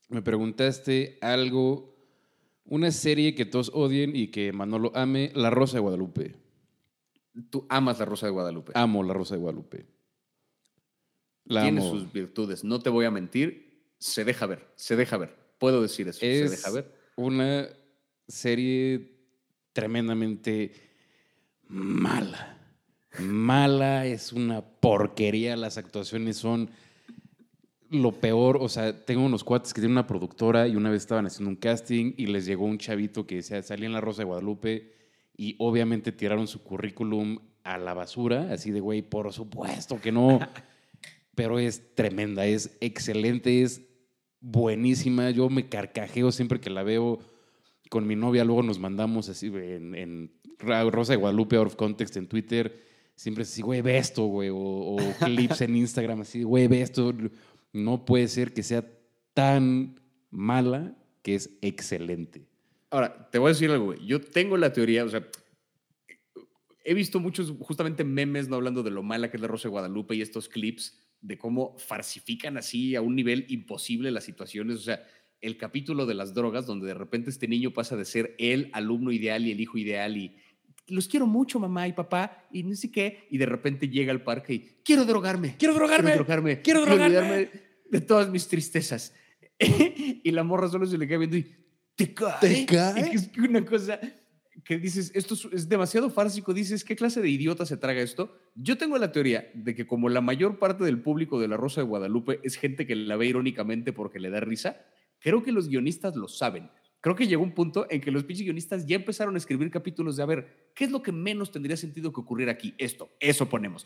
[0.09, 1.95] me preguntaste algo,
[2.65, 6.35] una serie que todos odien y que Manolo ame, La Rosa de Guadalupe.
[7.49, 8.71] Tú amas la Rosa de Guadalupe.
[8.75, 9.85] Amo La Rosa de Guadalupe.
[11.45, 11.91] La Tiene amo.
[11.91, 15.35] sus virtudes, no te voy a mentir, se deja ver, se deja ver.
[15.57, 16.93] Puedo decir eso, se Es deja ver.
[17.15, 17.67] una
[18.27, 19.17] serie
[19.73, 20.71] tremendamente
[21.67, 22.57] mala.
[23.19, 25.55] Mala, es una porquería.
[25.55, 26.69] Las actuaciones son
[27.89, 28.57] lo peor.
[28.61, 31.55] O sea, tengo unos cuates que tienen una productora y una vez estaban haciendo un
[31.55, 34.93] casting y les llegó un chavito que decía, salía en La Rosa de Guadalupe
[35.37, 40.39] y obviamente tiraron su currículum a la basura, así de, güey, por supuesto que no.
[41.35, 43.83] Pero es tremenda, es excelente, es
[44.39, 45.29] buenísima.
[45.29, 47.19] Yo me carcajeo siempre que la veo
[47.91, 48.43] con mi novia.
[48.43, 52.83] Luego nos mandamos así en, Rosa de Guadalupe, out of context en Twitter.
[53.15, 54.49] Siempre así, güey, ve esto, güey.
[54.49, 57.13] O, o clips en Instagram, así, güey, ve esto.
[57.73, 58.83] No puede ser que sea
[59.35, 59.99] tan
[60.31, 62.47] mala que es excelente.
[62.89, 64.05] Ahora, te voy a decir algo, güey.
[64.05, 65.27] Yo tengo la teoría, o sea,
[66.83, 69.71] he visto muchos justamente memes no hablando de lo mala que es la Rosa de
[69.71, 74.77] Guadalupe y estos clips de cómo farsifican así a un nivel imposible las situaciones.
[74.77, 75.03] O sea,
[75.41, 79.11] el capítulo de las drogas, donde de repente este niño pasa de ser el alumno
[79.11, 80.37] ideal y el hijo ideal y
[80.87, 84.23] los quiero mucho, mamá y papá, y no sé qué, y de repente llega al
[84.23, 85.57] parque y quiero drogarme.
[85.57, 86.11] ¡Quiero drogarme!
[86.11, 86.61] Quiero drogarme.
[86.61, 87.49] ¡Quiero drogarme!
[87.89, 89.13] de todas mis tristezas.
[89.59, 91.55] y la morra solo se le queda viendo y
[91.97, 92.39] te cae.
[92.39, 93.11] ¿Te cae?
[93.13, 93.99] Es que una cosa
[94.63, 98.37] que dices, esto es, demasiado fársico, dices, ¿qué clase de idiota se traga esto?
[98.55, 101.81] Yo tengo la teoría de que como la mayor parte del público de La Rosa
[101.81, 104.85] de Guadalupe es gente que la ve irónicamente porque le da risa,
[105.19, 106.69] creo que los guionistas lo saben.
[107.01, 110.17] Creo que llegó un punto en que los pinches guionistas ya empezaron a escribir capítulos
[110.17, 112.73] de, a ver, ¿qué es lo que menos tendría sentido que ocurriera aquí?
[112.77, 113.85] Esto, eso ponemos.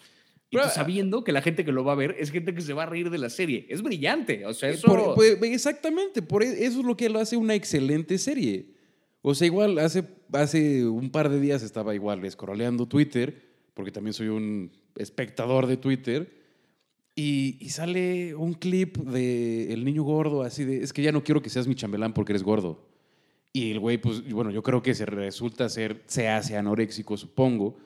[0.52, 2.62] Y Pero- tú sabiendo que la gente que lo va a ver es gente que
[2.62, 3.66] se va a reír de la serie.
[3.70, 4.45] Es brillante.
[4.45, 4.86] O sea, eso...
[4.88, 8.68] Por- por- exactamente, por e- eso es lo que lo hace una excelente serie.
[9.24, 13.41] O sea, igual hace, hace un par de días estaba igual escroleando Twitter,
[13.74, 16.38] porque también soy un espectador de Twitter,
[17.16, 21.24] y, y sale un clip de el niño gordo, así de, es que ya no
[21.24, 22.88] quiero que seas mi chambelán porque eres gordo.
[23.54, 27.78] Y el güey, pues, bueno, yo creo que se resulta ser, se hace anoréxico, supongo.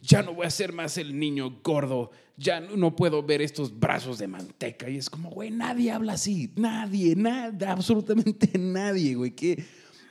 [0.00, 4.18] Ya no voy a ser más el niño gordo, ya no, puedo ver estos brazos
[4.18, 4.88] de manteca.
[4.88, 9.32] Y es como, güey, nadie habla así, nadie, nada, absolutamente nadie, güey.
[9.32, 9.64] Que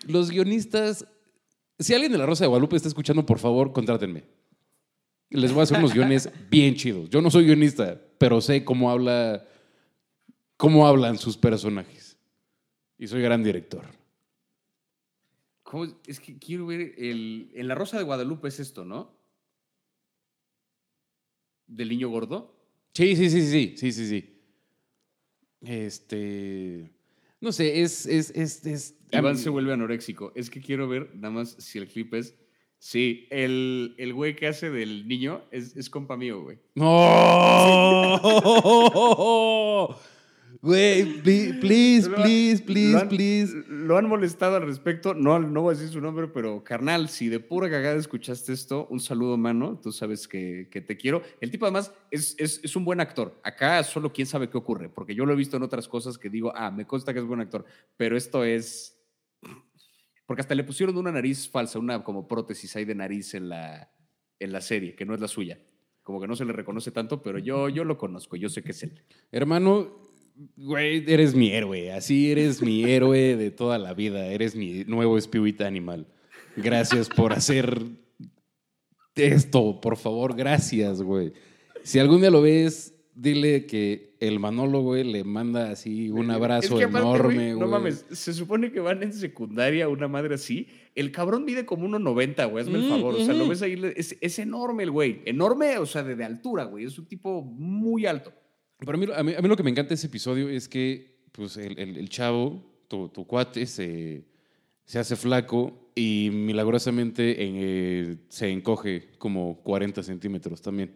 [0.06, 1.08] los guionistas,
[1.80, 4.26] si alguien de la Rosa de Guadalupe está escuchando, por favor, contrátenme.
[5.30, 7.10] Les voy a hacer unos guiones bien chidos.
[7.10, 9.46] Yo no soy guionista, pero sé cómo habla,
[10.56, 12.18] cómo hablan sus personajes.
[13.00, 13.86] Y soy gran director.
[15.64, 15.96] ¿Cómo es?
[16.06, 17.52] Es que quiero ver el...
[17.56, 19.17] En La Rosa de Guadalupe es esto, ¿no?
[21.68, 22.56] Del niño gordo.
[22.94, 24.34] Sí, sí, sí, sí, sí, sí, sí.
[25.62, 26.92] Este,
[27.42, 30.32] no sé, es, es, es, es- Iván mí- se vuelve anoréxico.
[30.36, 32.36] Es que quiero ver nada más si el clip es...
[32.80, 36.60] Sí, el, el güey que hace del niño es, es compa mío, güey.
[36.76, 36.86] ¡No!
[40.62, 43.54] Güey, please, Lo- please, please, lo han- please.
[43.68, 45.14] Lo han molestado al respecto.
[45.14, 48.88] No, no voy a decir su nombre, pero carnal, si de pura cagada escuchaste esto,
[48.90, 49.80] un saludo, mano.
[49.82, 51.22] Tú sabes que, que te quiero.
[51.42, 53.40] El tipo, además, es, es, es un buen actor.
[53.44, 56.30] Acá solo quién sabe qué ocurre, porque yo lo he visto en otras cosas que
[56.30, 58.98] digo, ah, me consta que es buen actor, pero esto es.
[60.26, 63.92] Porque hasta le pusieron una nariz falsa, una como prótesis ahí de nariz en la,
[64.40, 65.60] en la serie, que no es la suya.
[66.04, 68.72] Como que no se le reconoce tanto, pero yo, yo lo conozco, yo sé que
[68.72, 69.04] es él.
[69.32, 70.02] Hermano,
[70.56, 71.92] güey, eres mi héroe.
[71.92, 74.26] Así eres mi héroe de toda la vida.
[74.28, 76.08] Eres mi nuevo Spirit Animal.
[76.56, 77.84] Gracias por hacer
[79.16, 80.36] esto, por favor.
[80.36, 81.34] Gracias, güey.
[81.84, 86.74] Si algún día lo ves, dile que el Manolo, güey, le manda así un abrazo
[86.74, 87.60] Es que aparte, enorme, güey.
[87.60, 90.68] No mames, se supone que van en secundaria una madre así.
[90.96, 93.16] El cabrón mide como 1,90, güey, hazme el Mm, favor.
[93.16, 95.22] O sea, lo ves ahí, es enorme el güey.
[95.26, 96.86] Enorme, o sea, de, de altura, güey.
[96.86, 98.34] Es un tipo muy alto.
[98.80, 100.68] Pero a mí, a, mí, a mí lo que me encanta de ese episodio es
[100.68, 104.24] que pues, el, el- el chavo, tu, tu cuate, se,
[104.86, 110.92] se hace flaco y milagrosamente eh, se encoge como 40 centímetros también.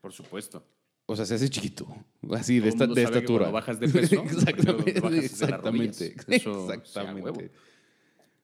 [0.00, 0.64] Por supuesto.
[1.06, 1.86] O sea, se hace chiquito,
[2.32, 3.50] así de, esta, de estatura.
[3.50, 7.50] bajas de peso, exactamente, bajas exactamente, exactamente.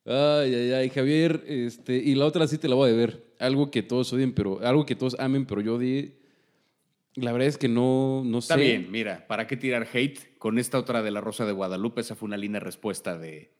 [0.04, 3.24] Ay, ay, ay, Javier, este, y la otra sí te la voy a deber.
[3.38, 6.19] Algo que todos odien, pero algo que todos amen, pero yo odié.
[7.20, 8.60] La verdad es que no, no Está sé.
[8.62, 10.36] bien, mira, ¿para qué tirar hate?
[10.38, 13.52] Con esta otra de la Rosa de Guadalupe, esa fue una linda respuesta de,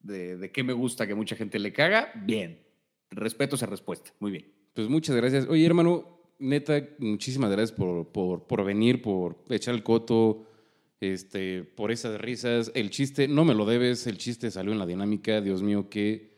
[0.00, 2.12] de, de qué me gusta que mucha gente le caga.
[2.24, 2.62] Bien.
[3.10, 4.12] Respeto esa respuesta.
[4.20, 4.52] Muy bien.
[4.74, 5.46] Pues muchas gracias.
[5.48, 10.46] Oye, hermano, neta, muchísimas gracias por, por, por venir, por echar el coto,
[11.00, 12.70] este, por esas risas.
[12.74, 15.40] El chiste, no me lo debes, el chiste salió en la dinámica.
[15.40, 16.32] Dios mío, que.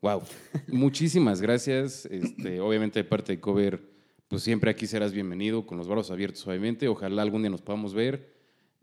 [0.00, 0.22] Wow.
[0.68, 2.06] muchísimas gracias.
[2.06, 3.80] Este, obviamente, de parte de Cover,
[4.28, 6.86] pues siempre aquí serás bienvenido, con los brazos abiertos, obviamente.
[6.86, 8.36] Ojalá algún día nos podamos ver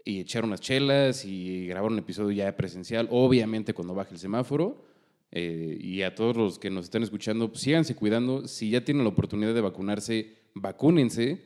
[0.04, 4.84] y echar unas chelas y grabar un episodio ya presencial, obviamente cuando baje el semáforo.
[5.32, 8.48] Eh, y a todos los que nos están escuchando, pues, síganse cuidando.
[8.48, 11.41] Si ya tienen la oportunidad de vacunarse, vacúnense.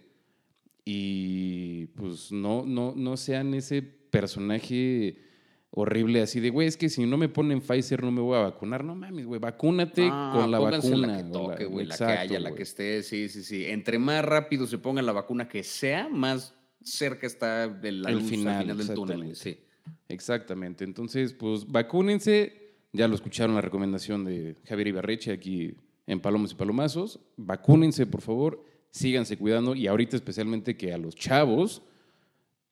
[0.86, 5.29] Y pues no, no, no sean ese personaje
[5.72, 8.42] horrible así de, güey, es que si no me ponen Pfizer no me voy a
[8.42, 8.84] vacunar.
[8.84, 11.08] No mames, güey, vacúnate Ah, con la vacuna.
[11.08, 13.66] La que toque, güey, la, que exacto, haya, la que esté, sí, sí, sí.
[13.66, 18.24] Entre más rápido se ponga la vacuna que sea, más cerca está de la luz
[18.24, 19.36] final, al final del túnel.
[19.36, 19.60] Sí.
[20.08, 20.84] Exactamente.
[20.84, 22.58] Entonces, pues vacúnense.
[22.92, 25.76] Ya lo escucharon la recomendación de Javier Ibarreche aquí
[26.08, 27.20] en Palomos y Palomazos.
[27.38, 28.64] Vacúnense, por favor.
[28.90, 29.76] Síganse cuidando.
[29.76, 31.84] Y ahorita especialmente que a los chavos,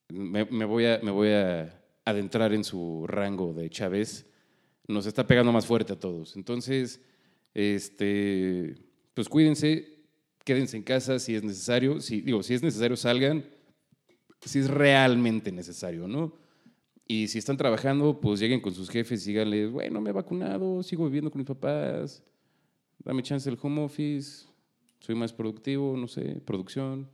[0.10, 4.26] me, me voy, a, me voy a adentrar en su rango de Chávez.
[4.88, 6.38] Nos está pegando más fuerte a todos.
[6.38, 7.01] Entonces,
[7.53, 8.76] este,
[9.14, 9.97] pues cuídense.
[10.45, 11.99] Quédense en casa si es necesario.
[11.99, 13.43] Si, digo, si es necesario, salgan.
[14.41, 16.34] Si es realmente necesario, ¿no?
[17.05, 20.84] Y si están trabajando, pues lleguen con sus jefes y díganles, bueno, me he vacunado,
[20.84, 22.22] sigo viviendo con mis papás,
[22.99, 24.45] dame chance del home office,
[24.99, 27.10] soy más productivo, no sé, producción,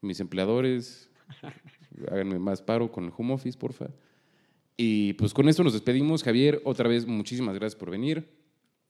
[0.00, 1.10] mis empleadores,
[2.10, 3.88] háganme más paro con el home office, porfa.
[4.76, 6.22] Y pues con esto nos despedimos.
[6.22, 8.28] Javier, otra vez, muchísimas gracias por venir.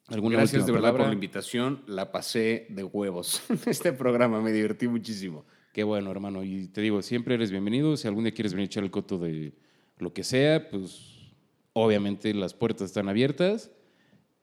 [0.08, 1.08] ¿Alguna Gracias de verdad por palabra?
[1.08, 1.82] la invitación.
[1.86, 3.42] La pasé de huevos.
[3.66, 5.44] Este programa me divertí muchísimo.
[5.72, 6.42] Qué bueno, hermano.
[6.44, 7.96] Y te digo, siempre eres bienvenido.
[7.96, 9.52] Si algún día quieres venir a echar el coto de
[9.98, 11.32] lo que sea, pues
[11.72, 13.70] obviamente las puertas están abiertas.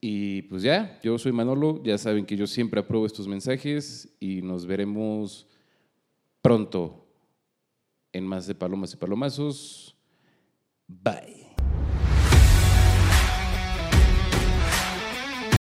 [0.02, 1.82] Y pues ya, yo soy Manolo.
[1.84, 5.48] Ya saben que yo siempre apruebo estos mensajes y nos veremos
[6.42, 7.05] pronto
[8.16, 9.96] en más de Palomas y Palomazos.
[10.88, 11.45] Bye.